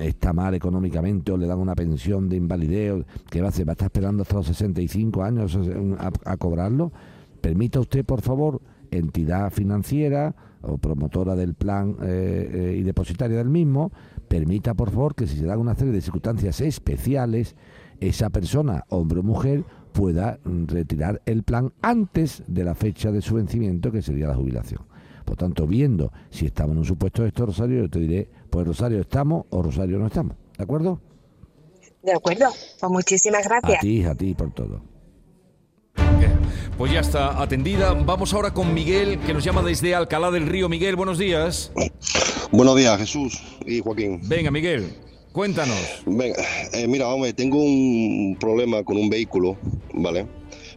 está 0.00 0.32
mal 0.32 0.54
económicamente 0.54 1.30
o 1.32 1.36
le 1.36 1.46
dan 1.46 1.58
una 1.58 1.74
pensión 1.74 2.28
de 2.28 2.36
invalidez, 2.36 3.04
¿qué 3.30 3.40
va 3.40 3.46
a 3.46 3.50
hacer? 3.50 3.68
¿Va 3.68 3.72
a 3.72 3.74
estar 3.74 3.86
esperando 3.86 4.22
hasta 4.22 4.36
los 4.36 4.46
65 4.46 5.22
años 5.22 5.58
a, 5.98 6.10
a 6.24 6.36
cobrarlo? 6.36 6.92
Permita 7.40 7.80
usted, 7.80 8.04
por 8.04 8.22
favor, 8.22 8.60
entidad 8.90 9.50
financiera 9.50 10.34
o 10.62 10.78
promotora 10.78 11.34
del 11.36 11.54
plan 11.54 11.96
eh, 12.02 12.50
eh, 12.52 12.76
y 12.78 12.82
depositaria 12.82 13.36
del 13.38 13.48
mismo, 13.48 13.90
permita, 14.28 14.74
por 14.74 14.90
favor, 14.90 15.14
que 15.14 15.26
si 15.26 15.36
se 15.38 15.46
dan 15.46 15.58
una 15.58 15.74
serie 15.74 15.92
de 15.92 16.00
circunstancias 16.00 16.60
especiales, 16.60 17.56
esa 18.00 18.30
persona, 18.30 18.84
hombre 18.88 19.20
o 19.20 19.22
mujer, 19.22 19.64
pueda 19.92 20.38
mm, 20.44 20.66
retirar 20.66 21.20
el 21.26 21.42
plan 21.42 21.72
antes 21.82 22.42
de 22.46 22.64
la 22.64 22.74
fecha 22.74 23.10
de 23.10 23.20
su 23.22 23.34
vencimiento, 23.34 23.90
que 23.90 24.02
sería 24.02 24.28
la 24.28 24.34
jubilación. 24.36 24.82
Por 25.24 25.36
tanto, 25.36 25.66
viendo 25.66 26.12
si 26.30 26.46
estamos 26.46 26.72
en 26.72 26.78
un 26.78 26.84
supuesto 26.84 27.22
de 27.22 27.28
esto, 27.28 27.46
Rosario, 27.46 27.82
yo 27.82 27.90
te 27.90 28.00
diré, 28.00 28.28
pues 28.50 28.66
Rosario 28.66 29.00
estamos 29.00 29.46
o 29.50 29.62
Rosario 29.62 29.98
no 29.98 30.06
estamos. 30.06 30.36
¿De 30.56 30.64
acuerdo? 30.64 31.00
De 32.02 32.12
acuerdo, 32.12 32.46
pues 32.80 32.92
muchísimas 32.92 33.46
A 33.46 33.48
gracias. 33.48 33.80
ti, 33.80 34.04
a 34.04 34.14
ti 34.14 34.34
por 34.34 34.52
todo. 34.52 34.80
Pues 36.80 36.92
ya 36.92 37.00
está 37.00 37.42
atendida. 37.42 37.92
Vamos 37.92 38.32
ahora 38.32 38.54
con 38.54 38.72
Miguel, 38.72 39.18
que 39.18 39.34
nos 39.34 39.44
llama 39.44 39.60
desde 39.62 39.94
Alcalá 39.94 40.30
del 40.30 40.46
Río. 40.46 40.66
Miguel, 40.66 40.96
buenos 40.96 41.18
días. 41.18 41.70
Buenos 42.50 42.74
días, 42.74 42.98
Jesús 42.98 43.38
y 43.66 43.80
Joaquín. 43.80 44.18
Venga, 44.24 44.50
Miguel, 44.50 44.94
cuéntanos. 45.30 45.76
Venga, 46.06 46.36
eh, 46.72 46.86
mira, 46.88 47.06
hombre, 47.08 47.34
tengo 47.34 47.62
un 47.62 48.34
problema 48.40 48.82
con 48.82 48.96
un 48.96 49.10
vehículo, 49.10 49.58
¿vale? 49.92 50.26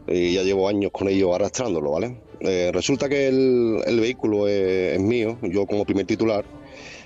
Y 0.05 0.33
ya 0.33 0.43
llevo 0.43 0.67
años 0.67 0.91
con 0.91 1.07
ello 1.07 1.33
arrastrándolo, 1.33 1.91
¿vale? 1.91 2.17
Eh, 2.41 2.71
resulta 2.73 3.07
que 3.07 3.29
el, 3.29 3.77
el 3.85 4.01
vehículo 4.01 4.49
es, 4.49 4.95
es 4.95 4.99
mío, 4.99 5.37
yo 5.41 5.65
como 5.65 5.85
primer 5.85 6.05
titular, 6.05 6.43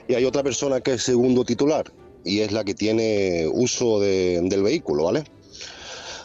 y 0.08 0.16
hay 0.16 0.26
otra 0.26 0.42
persona 0.42 0.82
que 0.82 0.94
es 0.94 1.04
segundo 1.04 1.46
titular, 1.46 1.86
y 2.26 2.40
es 2.40 2.52
la 2.52 2.64
que 2.64 2.74
tiene 2.74 3.46
uso 3.54 4.00
de- 4.00 4.42
del 4.42 4.64
vehículo, 4.64 5.04
¿vale? 5.04 5.24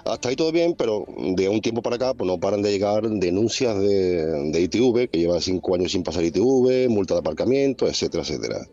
Hasta 0.04 0.28
ahí 0.28 0.36
todo 0.36 0.50
bien, 0.50 0.74
pero 0.76 1.04
de 1.36 1.48
un 1.48 1.60
tiempo 1.60 1.80
para 1.82 1.96
acá 1.96 2.14
pues 2.14 2.26
no 2.28 2.38
paran 2.38 2.62
de 2.62 2.72
llegar 2.72 3.08
denuncias 3.08 3.78
de, 3.78 4.50
de 4.50 4.60
ITV, 4.60 5.08
que 5.08 5.18
lleva 5.18 5.40
cinco 5.40 5.74
años 5.74 5.92
sin 5.92 6.02
pasar 6.02 6.24
ITV, 6.24 6.88
multa 6.88 7.14
de 7.14 7.20
aparcamiento, 7.20 7.86
etcétera, 7.86 8.22
etcétera. 8.22 8.66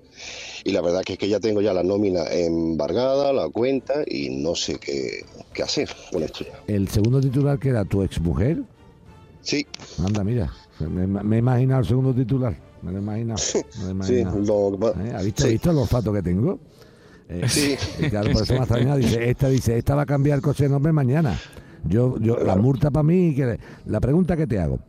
Y 0.63 0.71
la 0.71 0.81
verdad 0.81 1.01
que 1.03 1.13
es 1.13 1.19
que 1.19 1.29
ya 1.29 1.39
tengo 1.39 1.61
ya 1.61 1.73
la 1.73 1.83
nómina 1.83 2.25
embargada, 2.31 3.31
la 3.31 3.47
cuenta, 3.49 4.03
y 4.07 4.29
no 4.29 4.55
sé 4.55 4.77
qué, 4.79 5.23
qué 5.53 5.63
hacer 5.63 5.89
con 6.11 6.23
esto 6.23 6.43
ya. 6.45 6.59
El 6.67 6.87
segundo 6.89 7.21
titular, 7.21 7.59
que 7.59 7.69
era 7.69 7.85
tu 7.85 8.01
exmujer, 8.03 8.63
Sí, 9.41 9.65
anda, 10.05 10.23
mira, 10.23 10.51
me, 10.79 11.07
me 11.07 11.35
he 11.37 11.39
imaginado 11.39 11.81
el 11.81 11.87
segundo 11.87 12.13
titular. 12.13 12.55
Me 12.81 12.91
lo 12.91 12.97
he 12.97 13.01
imaginado. 13.01 13.41
Me 13.79 13.93
lo 13.93 14.03
he 14.03 14.03
sí, 14.07 14.13
imaginado. 14.19 14.71
lo, 14.71 14.89
¿Eh? 14.89 15.13
¿Ha 15.15 15.21
visto, 15.21 15.43
sí. 15.43 15.47
¿ha 15.47 15.51
visto 15.51 15.71
el 15.71 15.77
olfato 15.77 16.13
que 16.13 16.21
tengo? 16.21 16.59
Eh, 17.29 17.47
Sí. 17.47 17.75
y 17.99 18.09
claro, 18.09 18.31
por 18.31 18.41
eso 18.43 18.53
me 18.53 18.59
ha 18.59 18.63
extrañado. 18.63 18.97
Dice, 18.97 19.29
esta 19.29 19.49
dice, 19.49 19.77
esta 19.77 19.95
va 19.95 20.01
a 20.01 20.05
cambiar 20.05 20.37
el 20.37 20.41
coche 20.41 20.63
de 20.63 20.69
nombre 20.69 20.91
mañana. 20.91 21.39
Yo, 21.85 22.17
yo, 22.19 22.37
la 22.37 22.55
multa 22.57 22.91
para 22.91 23.03
mí, 23.03 23.33
que 23.35 23.57
la 23.85 24.01
pregunta 24.01 24.35
que 24.35 24.45
te 24.47 24.59
hago, 24.59 24.79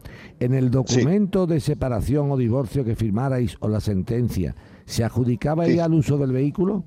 en 0.41 0.55
el 0.55 0.71
documento 0.71 1.47
de 1.47 1.61
separación 1.61 2.31
o 2.33 2.37
divorcio 2.37 2.85
que 2.85 2.97
firmarais 2.97 3.57
o 3.61 3.69
la 3.69 3.79
sentencia, 3.81 4.57
¿se 4.87 5.05
adjudicaba 5.05 5.67
Sí. 5.67 5.73
ella 5.73 5.85
el 5.85 5.95
uso 5.95 6.19
del 6.19 6.33
vehículo? 6.33 6.83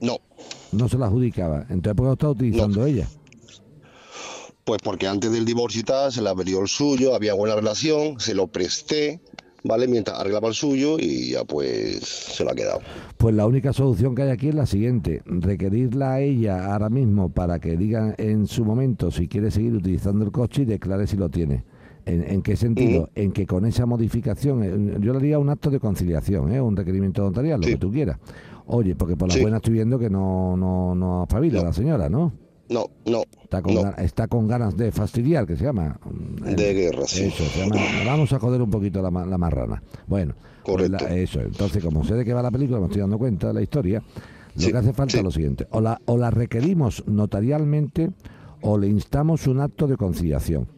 no. 0.00 0.18
No 0.72 0.88
se 0.88 0.98
la 0.98 1.06
adjudicaba. 1.06 1.64
Entonces, 1.70 1.94
¿por 1.94 2.04
qué 2.04 2.08
lo 2.08 2.12
está 2.14 2.28
utilizando 2.30 2.84
ella? 2.84 3.06
Pues 4.64 4.80
porque 4.82 5.06
antes 5.06 5.30
del 5.30 5.44
divorcio 5.44 5.80
y 5.80 5.84
tal, 5.84 6.10
se 6.12 6.20
le 6.20 6.28
abrió 6.28 6.60
el 6.60 6.68
suyo, 6.68 7.14
había 7.14 7.34
buena 7.34 7.54
relación, 7.54 8.18
se 8.18 8.34
lo 8.34 8.46
presté, 8.48 9.20
¿vale? 9.64 9.88
Mientras 9.88 10.20
arreglaba 10.20 10.48
el 10.48 10.54
suyo 10.54 10.96
y 10.98 11.32
ya 11.32 11.44
pues 11.44 12.00
se 12.04 12.44
lo 12.44 12.50
ha 12.50 12.54
quedado. 12.54 12.80
Pues 13.16 13.34
la 13.34 13.46
única 13.46 13.72
solución 13.72 14.14
que 14.14 14.22
hay 14.22 14.30
aquí 14.30 14.48
es 14.48 14.54
la 14.54 14.66
siguiente, 14.66 15.22
requerirla 15.24 16.12
a 16.12 16.20
ella 16.20 16.72
ahora 16.72 16.90
mismo 16.90 17.30
para 17.30 17.58
que 17.58 17.76
diga 17.76 18.14
en 18.18 18.46
su 18.46 18.64
momento 18.64 19.10
si 19.10 19.26
quiere 19.26 19.50
seguir 19.50 19.72
utilizando 19.74 20.24
el 20.24 20.30
coche 20.30 20.62
y 20.62 20.66
declare 20.66 21.06
si 21.06 21.16
lo 21.16 21.30
tiene. 21.30 21.64
¿En, 22.06 22.42
qué 22.42 22.54
sentido? 22.54 23.08
En 23.14 23.32
que 23.32 23.46
con 23.46 23.64
esa 23.64 23.86
modificación, 23.86 24.62
eh, 24.62 24.98
yo 25.00 25.12
le 25.12 25.18
haría 25.18 25.38
un 25.38 25.48
acto 25.48 25.70
de 25.70 25.80
conciliación, 25.80 26.52
¿eh? 26.52 26.60
un 26.60 26.76
requerimiento 26.76 27.22
notarial, 27.22 27.62
lo 27.62 27.66
que 27.66 27.78
tú 27.78 27.90
quieras. 27.90 28.18
Oye, 28.66 28.94
porque 28.94 29.16
por 29.16 29.34
la 29.34 29.40
buena 29.40 29.56
estoy 29.56 29.72
viendo 29.72 29.98
que 29.98 30.10
no, 30.10 30.54
no, 30.54 30.94
no 30.94 31.22
espabila 31.22 31.62
la 31.62 31.72
señora, 31.72 32.10
¿no? 32.10 32.43
No, 32.68 32.86
no. 33.04 33.22
Está 33.42 33.62
con, 33.62 33.94
está 33.98 34.26
con 34.28 34.48
ganas 34.48 34.76
de 34.76 34.90
fastidiar, 34.90 35.46
que 35.46 35.56
se 35.56 35.64
llama. 35.64 35.98
De 36.40 36.72
guerra, 36.72 37.02
sí. 37.06 37.24
Eso, 37.24 37.44
se 37.44 37.60
llama, 37.60 37.76
vamos 38.06 38.32
a 38.32 38.38
joder 38.38 38.62
un 38.62 38.70
poquito 38.70 39.02
la, 39.02 39.10
la 39.10 39.38
marrana. 39.38 39.82
Bueno, 40.06 40.34
pues 40.64 40.90
eso. 41.10 41.40
Entonces, 41.40 41.84
como 41.84 42.04
sé 42.04 42.14
de 42.14 42.24
qué 42.24 42.32
va 42.32 42.42
la 42.42 42.50
película, 42.50 42.80
me 42.80 42.86
estoy 42.86 43.02
dando 43.02 43.18
cuenta 43.18 43.48
de 43.48 43.54
la 43.54 43.62
historia, 43.62 44.02
lo 44.56 44.68
que 44.68 44.76
hace 44.76 44.92
falta 44.92 45.18
es 45.18 45.22
lo 45.22 45.30
siguiente. 45.30 45.66
O 45.70 45.80
la, 45.80 46.00
o 46.06 46.16
la 46.16 46.30
requerimos 46.30 47.04
notarialmente 47.06 48.10
o 48.62 48.78
le 48.78 48.88
instamos 48.88 49.46
un 49.46 49.60
acto 49.60 49.86
de 49.86 49.96
conciliación. 49.96 50.68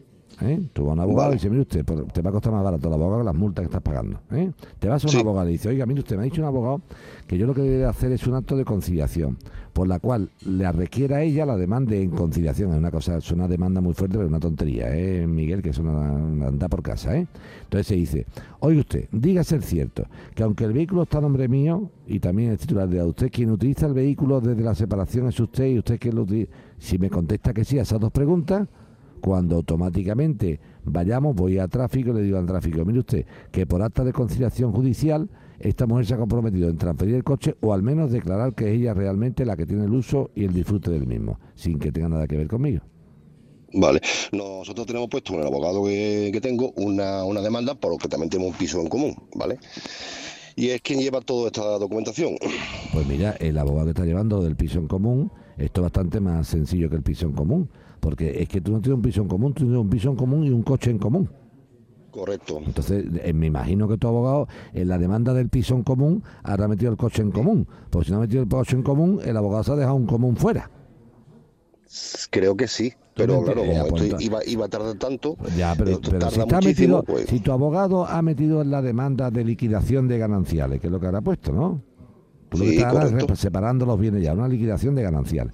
¿Eh? 0.41 0.61
Tú 0.73 0.83
vas 0.83 0.91
a 0.91 0.93
un 0.93 0.99
abogado 0.99 1.31
y 1.31 1.33
dice, 1.35 1.49
mire 1.49 1.61
usted, 1.61 1.85
pues, 1.85 2.07
te 2.13 2.21
va 2.21 2.29
a 2.29 2.33
costar 2.33 2.53
más 2.53 2.63
barato 2.63 2.87
el 2.87 2.93
abogado 2.93 3.19
que 3.19 3.25
las 3.25 3.35
multas 3.35 3.63
que 3.63 3.67
estás 3.67 3.81
pagando. 3.81 4.19
¿eh? 4.31 4.51
Te 4.79 4.87
vas 4.87 5.03
a 5.03 5.09
un 5.09 5.17
abogado 5.17 5.49
y 5.49 5.53
dice, 5.53 5.69
oiga, 5.69 5.85
mire 5.85 6.01
usted, 6.01 6.15
me 6.15 6.23
ha 6.23 6.25
dicho 6.25 6.41
un 6.41 6.47
abogado 6.47 6.81
que 7.27 7.37
yo 7.37 7.45
lo 7.45 7.53
que 7.53 7.61
debe 7.61 7.85
hacer 7.85 8.11
es 8.11 8.25
un 8.25 8.35
acto 8.35 8.55
de 8.55 8.63
conciliación, 8.63 9.37
por 9.73 9.87
la 9.87 9.99
cual 9.99 10.29
le 10.45 10.71
requiera 10.71 11.17
a 11.17 11.21
ella 11.23 11.45
la 11.45 11.57
demanda 11.57 11.95
en 11.95 12.09
conciliación. 12.11 12.71
Es 12.71 12.77
una 12.77 12.91
cosa, 12.91 13.17
es 13.17 13.31
una 13.31 13.47
demanda 13.47 13.81
muy 13.81 13.93
fuerte, 13.93 14.15
pero 14.15 14.25
es 14.25 14.29
una 14.29 14.39
tontería, 14.39 14.95
¿eh, 14.95 15.27
Miguel? 15.27 15.61
Que 15.61 15.69
es 15.69 15.77
una, 15.77 16.47
anda 16.47 16.67
por 16.69 16.81
casa, 16.81 17.17
¿eh? 17.17 17.27
Entonces 17.63 17.87
se 17.87 17.95
dice, 17.95 18.25
oiga 18.59 18.79
usted, 18.79 19.09
diga 19.11 19.43
ser 19.43 19.61
cierto, 19.61 20.05
que 20.33 20.43
aunque 20.43 20.63
el 20.63 20.73
vehículo 20.73 21.03
está 21.03 21.17
a 21.17 21.21
nombre 21.21 21.47
mío, 21.47 21.89
y 22.07 22.19
también 22.19 22.53
es 22.53 22.59
titular 22.59 22.87
de 22.87 23.03
usted, 23.03 23.29
quien 23.29 23.51
utiliza 23.51 23.87
el 23.87 23.93
vehículo 23.93 24.39
desde 24.39 24.63
la 24.63 24.73
separación 24.73 25.27
es 25.27 25.39
usted, 25.39 25.67
y 25.67 25.79
usted 25.79 25.99
quien 25.99 26.15
lo 26.15 26.23
utiliza. 26.23 26.51
Si 26.79 26.97
me 26.97 27.09
contesta 27.09 27.53
que 27.53 27.65
sí 27.65 27.77
a 27.79 27.81
esas 27.81 27.99
dos 27.99 28.11
preguntas, 28.11 28.67
cuando 29.17 29.57
automáticamente 29.57 30.59
vayamos, 30.83 31.35
voy 31.35 31.59
a 31.59 31.67
tráfico 31.67 32.11
y 32.11 32.13
le 32.13 32.21
digo 32.21 32.37
al 32.37 32.45
tráfico, 32.45 32.85
mire 32.85 32.99
usted, 32.99 33.25
que 33.51 33.65
por 33.65 33.81
acta 33.81 34.03
de 34.03 34.13
conciliación 34.13 34.71
judicial 34.71 35.29
esta 35.59 35.87
mujer 35.87 36.05
se 36.05 36.13
ha 36.13 36.17
comprometido 36.17 36.69
en 36.69 36.77
transferir 36.77 37.15
el 37.15 37.23
coche 37.23 37.55
o 37.61 37.73
al 37.73 37.81
menos 37.81 38.11
declarar 38.11 38.53
que 38.53 38.65
es 38.65 38.79
ella 38.79 38.93
realmente 38.93 39.45
la 39.45 39.55
que 39.55 39.65
tiene 39.65 39.85
el 39.85 39.93
uso 39.93 40.29
y 40.35 40.45
el 40.45 40.53
disfrute 40.53 40.91
del 40.91 41.07
mismo, 41.07 41.39
sin 41.55 41.79
que 41.79 41.91
tenga 41.91 42.09
nada 42.09 42.27
que 42.27 42.37
ver 42.37 42.47
conmigo. 42.47 42.81
Vale, 43.73 43.99
nosotros 44.31 44.87
tenemos 44.87 45.09
puesto 45.09 45.33
con 45.33 45.41
el 45.41 45.47
abogado 45.47 45.83
que, 45.83 46.39
tengo 46.41 46.71
una, 46.77 47.23
una 47.25 47.41
demanda 47.41 47.75
porque 47.75 48.07
también 48.07 48.29
tenemos 48.29 48.53
un 48.53 48.57
piso 48.57 48.79
en 48.79 48.87
común, 48.87 49.15
¿vale? 49.35 49.59
Y 50.55 50.69
es 50.69 50.81
quien 50.81 50.99
lleva 50.99 51.21
toda 51.21 51.47
esta 51.47 51.77
documentación. 51.77 52.35
Pues 52.93 53.05
mira, 53.05 53.35
el 53.39 53.57
abogado 53.57 53.85
que 53.85 53.91
está 53.91 54.05
llevando 54.05 54.41
del 54.41 54.55
piso 54.55 54.79
en 54.79 54.87
común, 54.87 55.31
esto 55.57 55.81
es 55.81 55.83
bastante 55.83 56.19
más 56.19 56.47
sencillo 56.47 56.89
que 56.89 56.95
el 56.95 57.03
piso 57.03 57.25
en 57.25 57.33
común 57.33 57.69
porque 57.99 58.41
es 58.41 58.49
que 58.49 58.61
tú 58.61 58.71
no 58.71 58.81
tienes 58.81 58.97
un 58.97 59.01
piso 59.01 59.21
en 59.21 59.27
común, 59.27 59.53
tú 59.53 59.63
tienes 59.63 59.79
un 59.79 59.89
piso 59.89 60.09
en 60.09 60.15
común 60.15 60.43
y 60.43 60.49
un 60.49 60.63
coche 60.63 60.91
en 60.91 60.97
común. 60.97 61.29
Correcto. 62.11 62.59
Entonces, 62.65 63.05
eh, 63.21 63.33
me 63.33 63.45
imagino 63.45 63.87
que 63.87 63.97
tu 63.97 64.07
abogado, 64.07 64.47
en 64.73 64.87
la 64.87 64.97
demanda 64.97 65.33
del 65.33 65.49
piso 65.49 65.75
en 65.75 65.83
común, 65.83 66.23
habrá 66.41 66.67
metido 66.67 66.91
el 66.91 66.97
coche 66.97 67.21
en 67.21 67.31
común. 67.31 67.67
Porque 67.89 68.07
si 68.07 68.11
no 68.11 68.17
ha 68.17 68.21
metido 68.21 68.41
el 68.41 68.49
coche 68.49 68.75
en 68.75 68.81
común, 68.81 69.19
el 69.23 69.37
abogado 69.37 69.63
se 69.63 69.71
ha 69.73 69.75
dejado 69.75 69.95
un 69.95 70.07
común 70.07 70.35
fuera. 70.35 70.71
Creo 72.31 72.57
que 72.57 72.67
sí, 72.67 72.91
pero 73.15 73.43
claro, 73.43 73.61
como 73.61 73.89
pues 73.89 74.13
iba, 74.47 74.65
a 74.65 74.67
tardar 74.67 74.95
tanto, 74.95 75.37
ya, 75.55 75.73
pero, 75.77 75.99
si, 76.03 76.39
está 76.39 76.59
metido, 76.59 77.03
pues 77.03 77.27
si 77.27 77.39
tu 77.39 77.51
abogado 77.51 78.05
ha 78.05 78.21
metido 78.21 78.61
en 78.61 78.71
la 78.71 78.81
demanda 78.81 79.31
de 79.31 79.45
liquidación 79.45 80.07
de 80.07 80.17
gananciales, 80.17 80.81
que 80.81 80.87
es 80.87 80.91
lo 80.91 80.99
que 80.99 81.07
habrá 81.07 81.21
puesto, 81.21 81.53
¿no? 81.53 81.81
Tú 82.49 82.59
lo 82.59 82.65
que 82.65 82.77
estás 82.77 83.39
separando 83.39 83.85
los 83.85 83.99
bienes 83.99 84.21
ya, 84.21 84.33
una 84.33 84.47
liquidación 84.47 84.95
de 84.95 85.03
gananciales. 85.03 85.53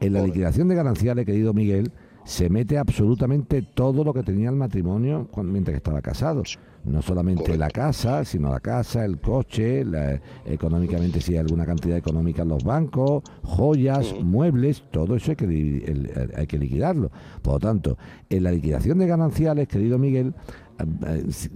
En 0.00 0.12
la 0.12 0.22
liquidación 0.22 0.68
de 0.68 0.74
gananciales, 0.76 1.26
querido 1.26 1.52
Miguel, 1.52 1.92
se 2.24 2.50
mete 2.50 2.76
absolutamente 2.76 3.62
todo 3.62 4.04
lo 4.04 4.12
que 4.12 4.22
tenía 4.22 4.50
el 4.50 4.56
matrimonio 4.56 5.28
mientras 5.42 5.72
que 5.72 5.78
estaba 5.78 6.02
casado. 6.02 6.42
No 6.84 7.02
solamente 7.02 7.58
la 7.58 7.68
casa, 7.68 8.24
sino 8.24 8.50
la 8.50 8.60
casa, 8.60 9.04
el 9.04 9.18
coche, 9.18 9.84
económicamente 10.46 11.20
si 11.20 11.32
hay 11.32 11.38
alguna 11.38 11.66
cantidad 11.66 11.96
económica 11.96 12.42
en 12.42 12.48
los 12.50 12.64
bancos, 12.64 13.22
joyas, 13.42 14.14
muebles, 14.22 14.84
todo 14.90 15.16
eso 15.16 15.32
hay 15.32 15.36
que, 15.36 16.30
hay 16.36 16.46
que 16.46 16.58
liquidarlo. 16.58 17.10
Por 17.42 17.54
lo 17.54 17.58
tanto, 17.58 17.98
en 18.30 18.44
la 18.44 18.52
liquidación 18.52 18.98
de 18.98 19.06
gananciales, 19.06 19.66
querido 19.66 19.98
Miguel, 19.98 20.34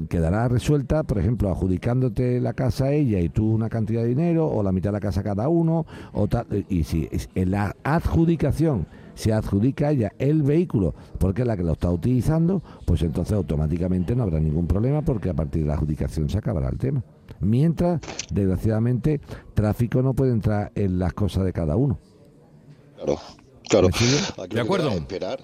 quedará 0.08 0.48
resuelta, 0.48 1.02
por 1.02 1.18
ejemplo, 1.18 1.50
adjudicándote 1.50 2.40
la 2.40 2.52
casa 2.52 2.86
a 2.86 2.92
ella 2.92 3.20
y 3.20 3.28
tú 3.28 3.52
una 3.52 3.68
cantidad 3.68 4.02
de 4.02 4.08
dinero, 4.08 4.48
o 4.48 4.62
la 4.62 4.72
mitad 4.72 4.90
de 4.90 4.94
la 4.94 5.00
casa 5.00 5.22
cada 5.22 5.48
uno, 5.48 5.86
o 6.12 6.28
tal, 6.28 6.46
y 6.68 6.84
si 6.84 7.08
en 7.34 7.50
la 7.50 7.76
adjudicación 7.84 8.86
se 9.14 9.32
adjudica 9.32 9.90
ella 9.90 10.12
el 10.18 10.42
vehículo 10.42 10.94
porque 11.18 11.42
es 11.42 11.48
la 11.48 11.56
que 11.56 11.62
lo 11.62 11.72
está 11.72 11.90
utilizando, 11.90 12.62
pues 12.86 13.02
entonces 13.02 13.34
automáticamente 13.34 14.16
no 14.16 14.22
habrá 14.22 14.40
ningún 14.40 14.66
problema 14.66 15.02
porque 15.02 15.30
a 15.30 15.34
partir 15.34 15.62
de 15.62 15.68
la 15.68 15.74
adjudicación 15.74 16.28
se 16.28 16.38
acabará 16.38 16.68
el 16.68 16.78
tema. 16.78 17.02
Mientras, 17.40 18.00
desgraciadamente, 18.32 19.20
tráfico 19.54 20.02
no 20.02 20.14
puede 20.14 20.32
entrar 20.32 20.72
en 20.74 20.98
las 20.98 21.12
cosas 21.12 21.44
de 21.44 21.52
cada 21.52 21.76
uno. 21.76 21.98
Claro. 22.96 23.18
Claro. 23.68 23.88
¿De 24.50 24.60
acuerdo? 24.60 24.90
Esperar, 24.90 25.38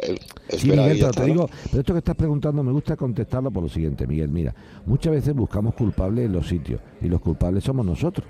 sí, 0.51 0.71
Miguel, 0.71 0.99
pero 1.01 1.11
te 1.11 1.25
digo, 1.25 1.49
pero 1.71 1.81
esto 1.81 1.93
que 1.95 1.99
estás 1.99 2.17
preguntando 2.17 2.63
me 2.63 2.73
gusta 2.73 2.97
contestarlo 2.97 3.51
por 3.51 3.63
lo 3.63 3.69
siguiente, 3.69 4.07
Miguel. 4.07 4.29
Mira, 4.29 4.55
muchas 4.87 5.13
veces 5.13 5.35
buscamos 5.35 5.75
culpables 5.75 6.27
en 6.27 6.33
los 6.33 6.47
sitios 6.47 6.81
y 7.01 7.09
los 7.09 7.21
culpables 7.21 7.65
somos 7.65 7.87
nosotros. 7.87 8.27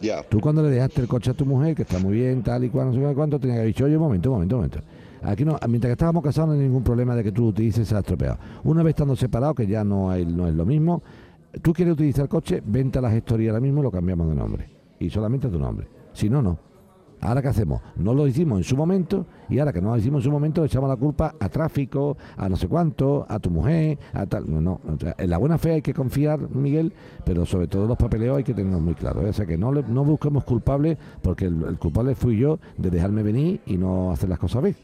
Ya. 0.00 0.22
Tú 0.22 0.40
cuando 0.40 0.62
le 0.62 0.70
dejaste 0.70 1.00
el 1.00 1.08
coche 1.08 1.32
a 1.32 1.34
tu 1.34 1.44
mujer, 1.44 1.74
que 1.74 1.82
está 1.82 1.98
muy 1.98 2.14
bien, 2.14 2.42
tal 2.42 2.64
y 2.64 2.68
cual, 2.68 2.92
no 2.92 3.08
sé 3.08 3.14
cuánto, 3.14 3.40
tenía 3.40 3.56
que 3.56 3.60
haber 3.60 3.74
dicho, 3.74 3.84
oye, 3.84 3.96
un 3.96 4.02
momento, 4.02 4.30
un 4.30 4.36
momento, 4.36 4.56
un 4.56 4.62
momento. 4.62 4.80
Aquí 5.22 5.44
no, 5.44 5.58
mientras 5.68 5.88
que 5.88 5.92
estábamos 5.92 6.22
casados 6.22 6.50
no 6.50 6.54
hay 6.54 6.60
ningún 6.60 6.84
problema 6.84 7.16
de 7.16 7.24
que 7.24 7.32
tú 7.32 7.42
lo 7.42 7.48
utilices, 7.48 7.88
se 7.88 7.94
ha 7.96 7.98
estropeado. 7.98 8.38
Una 8.64 8.82
vez 8.82 8.92
estando 8.92 9.16
separados, 9.16 9.56
que 9.56 9.66
ya 9.66 9.82
no, 9.82 10.10
hay, 10.10 10.24
no 10.24 10.46
es 10.46 10.54
lo 10.54 10.64
mismo, 10.64 11.02
tú 11.62 11.72
quieres 11.72 11.94
utilizar 11.94 12.24
el 12.24 12.28
coche, 12.28 12.62
vente 12.64 12.98
a 12.98 13.02
la 13.02 13.10
gestoría 13.10 13.50
ahora 13.50 13.60
mismo 13.60 13.80
y 13.80 13.82
lo 13.82 13.90
cambiamos 13.90 14.28
de 14.28 14.34
nombre. 14.36 14.68
Y 15.00 15.10
solamente 15.10 15.48
a 15.48 15.50
tu 15.50 15.58
nombre. 15.58 15.88
Si 16.12 16.30
no, 16.30 16.42
no. 16.42 16.67
Ahora 17.20 17.42
qué 17.42 17.48
hacemos? 17.48 17.82
No 17.96 18.14
lo 18.14 18.26
hicimos 18.26 18.58
en 18.58 18.64
su 18.64 18.76
momento 18.76 19.26
y 19.48 19.58
ahora 19.58 19.72
que 19.72 19.80
no 19.80 19.90
lo 19.90 19.96
hicimos 19.96 20.20
en 20.20 20.24
su 20.24 20.30
momento 20.30 20.60
le 20.60 20.68
echamos 20.68 20.88
la 20.88 20.96
culpa 20.96 21.34
a 21.38 21.48
tráfico, 21.48 22.16
a 22.36 22.48
no 22.48 22.56
sé 22.56 22.68
cuánto, 22.68 23.26
a 23.28 23.38
tu 23.38 23.50
mujer, 23.50 23.98
a 24.12 24.26
tal. 24.26 24.44
No, 24.48 24.60
no. 24.60 24.80
en 25.18 25.30
la 25.30 25.38
buena 25.38 25.58
fe 25.58 25.72
hay 25.72 25.82
que 25.82 25.94
confiar, 25.94 26.38
Miguel, 26.50 26.92
pero 27.24 27.44
sobre 27.44 27.66
todo 27.66 27.86
los 27.86 27.96
papeleos 27.96 28.38
hay 28.38 28.44
que 28.44 28.54
tenerlos 28.54 28.82
muy 28.82 28.94
claros. 28.94 29.24
¿eh? 29.24 29.28
O 29.28 29.32
sea 29.32 29.46
que 29.46 29.58
no, 29.58 29.72
no 29.72 30.04
busquemos 30.04 30.44
culpables 30.44 30.96
porque 31.22 31.46
el, 31.46 31.78
culpable 31.78 32.14
fui 32.14 32.38
yo 32.38 32.60
de 32.76 32.90
dejarme 32.90 33.22
venir 33.22 33.60
y 33.66 33.76
no 33.76 34.12
hacer 34.12 34.28
las 34.28 34.38
cosas 34.38 34.62
bien. 34.62 34.76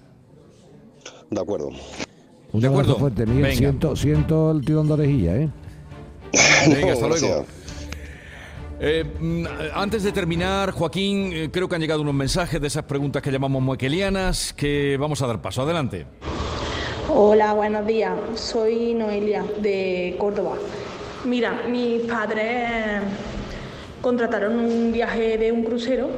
De 1.31 1.41
acuerdo. 1.41 1.71
Un 2.53 2.61
de 2.61 2.67
acuerdo. 2.67 2.97
fuerte, 2.97 3.27
Miguel. 3.27 3.55
Siento, 3.55 3.97
siento 3.97 4.51
el 4.51 4.65
tirón 4.65 4.87
de 4.87 4.93
orejilla, 4.93 5.37
¿eh? 5.37 5.51
Venga, 6.69 6.93
hasta 6.93 7.09
luego. 7.09 7.45
Eh, 8.81 9.05
mm, 9.05 9.45
antes 9.75 10.03
de 10.03 10.13
terminar, 10.13 10.73
Joaquín, 10.73 11.33
eh, 11.33 11.49
creo 11.53 11.69
que 11.69 11.77
han 11.77 11.81
llegado 11.81 12.03
unos 12.03 12.15
mensajes 12.15 12.61
de 12.61 12.67
esas 12.67 12.85
preguntas 12.85 13.23
que 13.23 13.31
llamamos 13.31 13.63
moequelianas 13.63 14.53
que 14.53 14.97
vamos 14.99 15.23
a 15.23 15.27
dar 15.27 15.41
paso. 15.41 15.63
Adelante. 15.63 16.07
Hola, 17.09 17.53
buenos 17.53 17.87
días. 17.87 18.13
Soy 18.35 18.95
Noelia 18.95 19.45
de 19.61 20.17
Córdoba. 20.19 20.57
Mira, 21.25 21.63
mis 21.69 22.03
padres 22.03 23.03
contrataron 24.01 24.59
un 24.59 24.93
viaje 24.93 25.39
de 25.39 25.53
un 25.53 25.65
crucero 25.65 26.11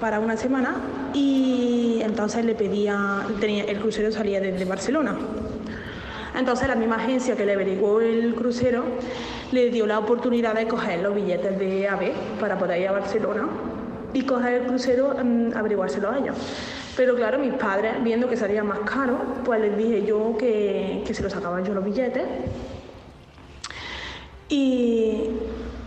para 0.00 0.20
una 0.20 0.36
semana 0.36 1.10
y 1.12 2.00
entonces 2.02 2.44
le 2.44 2.54
pedía, 2.54 3.26
tenía, 3.40 3.64
el 3.64 3.80
crucero 3.80 4.12
salía 4.12 4.40
desde 4.40 4.64
Barcelona. 4.64 5.18
Entonces 6.34 6.66
la 6.68 6.74
misma 6.74 6.96
agencia 6.96 7.36
que 7.36 7.46
le 7.46 7.52
averiguó 7.52 8.00
el 8.00 8.34
crucero 8.34 8.84
le 9.52 9.70
dio 9.70 9.86
la 9.86 9.98
oportunidad 9.98 10.54
de 10.54 10.66
coger 10.66 11.00
los 11.00 11.14
billetes 11.14 11.58
de 11.58 11.88
AVE 11.88 12.12
para 12.40 12.58
poder 12.58 12.80
ir 12.80 12.88
a 12.88 12.92
Barcelona 12.92 13.46
y 14.12 14.22
coger 14.22 14.62
el 14.62 14.66
crucero, 14.66 15.14
um, 15.20 15.52
averiguárselo 15.54 16.10
a 16.10 16.18
ellos. 16.18 16.36
Pero 16.96 17.14
claro, 17.16 17.38
mis 17.38 17.54
padres, 17.54 17.94
viendo 18.02 18.28
que 18.28 18.36
salía 18.36 18.62
más 18.62 18.80
caro, 18.80 19.18
pues 19.44 19.60
les 19.60 19.76
dije 19.76 20.04
yo 20.06 20.36
que, 20.38 21.02
que 21.06 21.14
se 21.14 21.22
los 21.22 21.32
sacaba 21.32 21.60
yo 21.62 21.74
los 21.74 21.84
billetes. 21.84 22.24
Y 24.48 25.30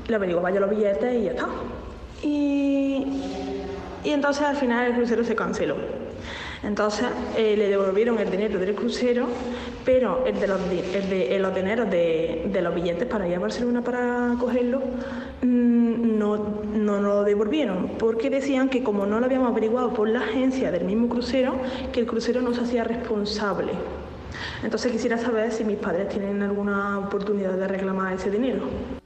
le 0.08 0.16
averiguaba 0.16 0.52
yo 0.52 0.60
los 0.60 0.70
billetes 0.70 1.14
y 1.14 1.24
ya 1.24 1.32
está. 1.32 1.48
Y, 2.24 3.06
y 4.04 4.10
entonces 4.12 4.44
al 4.44 4.56
final 4.56 4.88
el 4.88 4.94
crucero 4.96 5.24
se 5.24 5.36
canceló. 5.36 5.76
Entonces 6.64 7.06
eh, 7.36 7.56
le 7.56 7.70
devolvieron 7.70 8.18
el 8.20 8.32
dinero 8.32 8.60
del 8.60 8.74
crucero, 8.74 9.28
pero 9.86 10.26
el 10.26 10.40
de 10.40 10.48
los, 10.48 10.60
el 10.62 11.10
de, 11.10 11.40
los 11.40 11.54
dineros 11.54 11.90
de, 11.90 12.60
los 12.62 12.74
billetes 12.74 13.08
para 13.08 13.28
ir 13.28 13.36
a 13.36 13.40
Barcelona 13.40 13.84
para 13.84 14.36
cogerlo 14.40 14.82
mm, 15.44 16.18
no, 16.18 16.62
no 16.74 17.02
lo 17.02 17.24
devolvieron, 17.24 17.92
porque 18.00 18.30
decían 18.30 18.70
que 18.70 18.84
como 18.84 19.06
no 19.06 19.20
lo 19.20 19.28
habíamos 19.28 19.52
averiguado 19.52 19.94
por 19.94 20.10
la 20.10 20.22
agencia 20.22 20.72
del 20.72 20.86
mismo 20.86 21.10
crucero, 21.10 21.56
que 21.94 22.00
el 22.00 22.08
crucero 22.08 22.42
no 22.42 22.54
se 22.54 22.62
hacía 22.62 22.84
responsable 22.84 23.74
Entonces 24.64 24.92
quisiera 24.92 25.18
saber 25.18 25.52
si 25.52 25.64
mis 25.64 25.78
padres 25.78 26.10
tienen 26.10 26.42
alguna 26.42 27.00
oportunidad 27.00 27.54
de 27.54 27.68
reclamar 27.68 28.14
ese 28.14 28.32
dinero. 28.32 28.97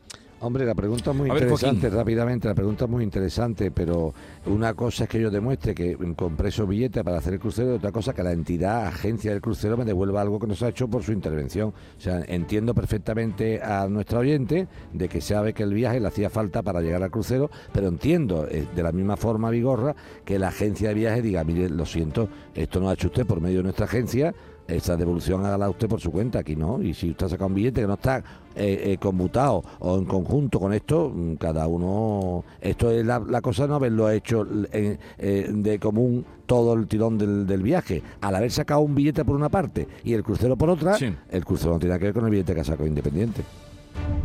Hombre, 0.44 0.66
la 0.66 0.74
pregunta 0.74 1.12
es 1.12 1.16
muy 1.16 1.30
A 1.30 1.34
interesante, 1.34 1.88
rápidamente, 1.88 2.48
la 2.48 2.56
pregunta 2.56 2.86
es 2.86 2.92
muy 2.92 3.04
interesante, 3.04 3.70
pero 3.70 4.12
una 4.48 4.74
cosa 4.74 5.04
es 5.04 5.10
que 5.12 5.22
yo 5.22 5.30
demuestre 5.30 5.76
que 5.76 5.96
compré 6.16 6.50
esos 6.50 6.68
billetes 6.68 7.04
para 7.04 7.18
hacer 7.18 7.34
el 7.34 7.40
crucero 7.40 7.74
y 7.74 7.76
otra 7.76 7.92
cosa 7.92 8.12
que 8.16 8.24
la 8.24 8.32
entidad, 8.32 8.88
agencia 8.88 9.32
del 9.32 9.40
crucero 9.40 9.78
me 9.78 9.86
devuelva 9.86 10.20
algo 10.20 10.40
que 10.40 10.48
nos 10.48 10.64
ha 10.64 10.70
hecho 10.70 10.88
por 10.88 11.04
su 11.04 11.12
intervención. 11.12 11.70
O 11.70 12.02
sea, 12.02 12.24
entiendo 12.28 12.74
perfectamente 12.74 13.62
a 13.62 13.88
nuestra 13.88 14.18
oyente 14.18 14.68
de 14.92 15.08
que 15.08 15.22
sabe 15.22 15.54
que 15.54 15.62
el 15.62 15.76
viaje 15.76 16.00
le 16.00 16.08
hacía 16.08 16.32
falta 16.32 16.64
para 16.64 16.82
llegar 16.82 17.04
al 17.04 17.12
crucero, 17.12 17.52
pero 17.72 17.90
entiendo 17.90 18.48
eh, 18.50 18.66
de 18.76 18.82
la 18.82 18.92
misma 18.92 19.18
forma, 19.18 19.52
Vigorra, 19.52 19.96
que 20.26 20.40
la 20.40 20.48
agencia 20.48 20.90
de 20.90 20.96
viaje 20.96 21.22
diga, 21.22 21.44
mire, 21.44 21.70
lo 21.70 21.86
siento, 21.86 22.30
esto 22.56 22.80
no 22.80 22.90
ha 22.90 22.94
hecho 22.94 23.10
usted 23.10 23.28
por 23.28 23.42
medio 23.42 23.58
de 23.58 23.64
nuestra 23.64 23.86
agencia, 23.86 24.34
esa 24.74 24.96
devolución 24.98 25.46
hágala 25.46 25.70
usted 25.70 25.88
por 25.88 26.00
su 26.00 26.12
cuenta, 26.12 26.40
aquí 26.40 26.56
no. 26.56 26.82
Y 26.82 26.94
si 26.94 27.12
usted 27.12 27.26
ha 27.26 27.30
sacado 27.30 27.48
un 27.48 27.56
billete 27.56 27.82
que 27.82 27.88
no 27.88 27.94
está 27.96 28.18
eh, 28.56 28.92
eh, 28.94 28.98
conmutado 29.00 29.64
o 29.80 29.98
en 29.98 30.06
conjunto 30.06 30.60
con 30.60 30.74
esto, 30.74 31.12
mm, 31.14 31.36
cada 31.36 31.68
uno. 31.68 32.44
Esto 32.60 32.92
es 32.92 33.06
la, 33.06 33.20
la 33.20 33.42
cosa 33.42 33.68
no 33.68 33.76
haberlo 33.76 34.10
hecho 34.10 34.46
en- 34.72 35.00
eh, 35.18 35.50
de 35.54 35.80
común 35.80 36.26
todo 36.46 36.74
el 36.74 36.88
tirón 36.88 37.18
del, 37.18 37.48
del 37.48 37.62
viaje. 37.64 38.02
Al 38.22 38.36
haber 38.36 38.52
sacado 38.52 38.82
un 38.82 38.94
billete 38.96 39.24
por 39.24 39.36
una 39.36 39.50
parte 39.50 39.88
y 40.04 40.14
el 40.14 40.24
crucero 40.24 40.56
por 40.58 40.70
otra, 40.70 40.96
Sí. 40.96 41.14
el 41.30 41.46
crucero 41.46 41.74
no 41.74 41.80
tiene 41.80 41.98
que 41.98 42.06
ver 42.06 42.14
con 42.14 42.26
el 42.26 42.32
billete 42.32 42.54
que 42.54 42.62
ha 42.62 42.66
sacado 42.66 42.88
independiente. 42.88 43.42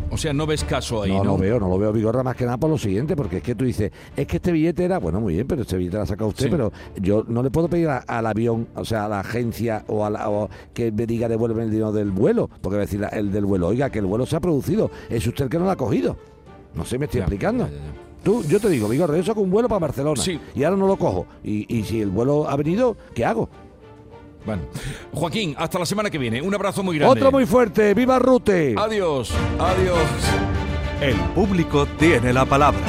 O 0.08 0.16
sea, 0.16 0.32
no 0.32 0.46
ves 0.46 0.62
caso 0.64 1.02
ahí, 1.02 1.10
no, 1.12 1.18
¿no? 1.18 1.24
lo 1.32 1.38
veo, 1.38 1.58
no 1.60 1.68
lo 1.68 1.78
veo 1.78 1.92
Vigorra 1.92 2.22
más 2.22 2.36
que 2.36 2.44
nada 2.44 2.56
por 2.56 2.70
lo 2.70 2.78
siguiente, 2.78 3.16
porque 3.16 3.38
es 3.38 3.42
que 3.42 3.54
tú 3.54 3.64
dices, 3.64 3.90
es 4.16 4.26
que 4.26 4.36
este 4.36 4.52
billete 4.52 4.84
era, 4.84 4.98
bueno, 4.98 5.20
muy 5.20 5.34
bien, 5.34 5.46
pero 5.46 5.62
este 5.62 5.76
billete 5.76 5.96
lo 5.96 6.02
ha 6.04 6.06
sacado 6.06 6.28
usted, 6.30 6.44
Sí. 6.44 6.50
pero 6.50 6.72
yo 7.00 7.24
no 7.26 7.42
le 7.42 7.50
puedo 7.50 7.68
pedir 7.68 7.88
a- 7.88 7.98
al 7.98 8.24
avión, 8.26 8.68
o 8.76 8.84
sea, 8.84 9.06
a 9.06 9.08
la 9.08 9.20
agencia 9.20 9.84
o, 9.88 10.04
a 10.06 10.10
la- 10.10 10.30
o 10.30 10.48
que 10.72 10.92
me 10.92 11.06
diga 11.06 11.28
devuelve 11.28 11.64
el 11.64 11.70
dinero 11.70 11.92
del 11.92 12.12
vuelo, 12.12 12.48
porque 12.62 12.76
va 12.76 12.82
a 12.82 12.86
decir 12.86 13.04
el 13.12 13.32
del 13.32 13.44
vuelo, 13.44 13.66
oiga, 13.68 13.90
que 13.90 13.98
el 13.98 14.06
vuelo 14.06 14.24
se 14.26 14.36
ha 14.36 14.40
producido, 14.40 14.90
es 15.10 15.26
usted 15.26 15.44
el 15.44 15.50
que 15.50 15.58
no 15.58 15.64
lo 15.64 15.70
ha 15.72 15.76
cogido. 15.76 16.16
No 16.74 16.84
sé, 16.84 16.98
me 16.98 17.06
estoy 17.06 17.18
Ya, 17.18 17.24
explicando. 17.24 17.64
ya, 17.66 17.70
ya, 17.72 17.76
ya. 17.78 17.92
Tú, 18.22 18.42
yo 18.44 18.58
te 18.58 18.68
digo, 18.68 18.88
Vigorra, 18.88 19.16
yo 19.16 19.22
saco 19.22 19.40
un 19.40 19.50
vuelo 19.50 19.68
para 19.68 19.80
Barcelona 19.80 20.20
Sí. 20.20 20.38
y 20.54 20.64
ahora 20.64 20.76
no 20.76 20.86
lo 20.86 20.96
cojo. 20.96 21.26
Y, 21.44 21.66
y 21.76 21.84
si 21.84 22.00
el 22.00 22.10
vuelo 22.10 22.48
ha 22.48 22.56
venido, 22.56 22.96
¿qué 23.14 23.24
hago? 23.24 23.48
Bueno. 24.46 24.62
Joaquín, 25.12 25.54
hasta 25.58 25.78
la 25.78 25.86
semana 25.86 26.08
que 26.08 26.18
viene. 26.18 26.40
Un 26.40 26.54
abrazo 26.54 26.82
muy 26.82 26.98
grande. 26.98 27.18
Otro 27.20 27.32
muy 27.32 27.44
fuerte, 27.44 27.92
¡viva 27.94 28.18
Rute! 28.18 28.74
Adiós, 28.78 29.32
adiós. 29.58 29.98
El 31.00 31.16
público 31.34 31.86
tiene 31.98 32.32
la 32.32 32.46
palabra. 32.46 32.80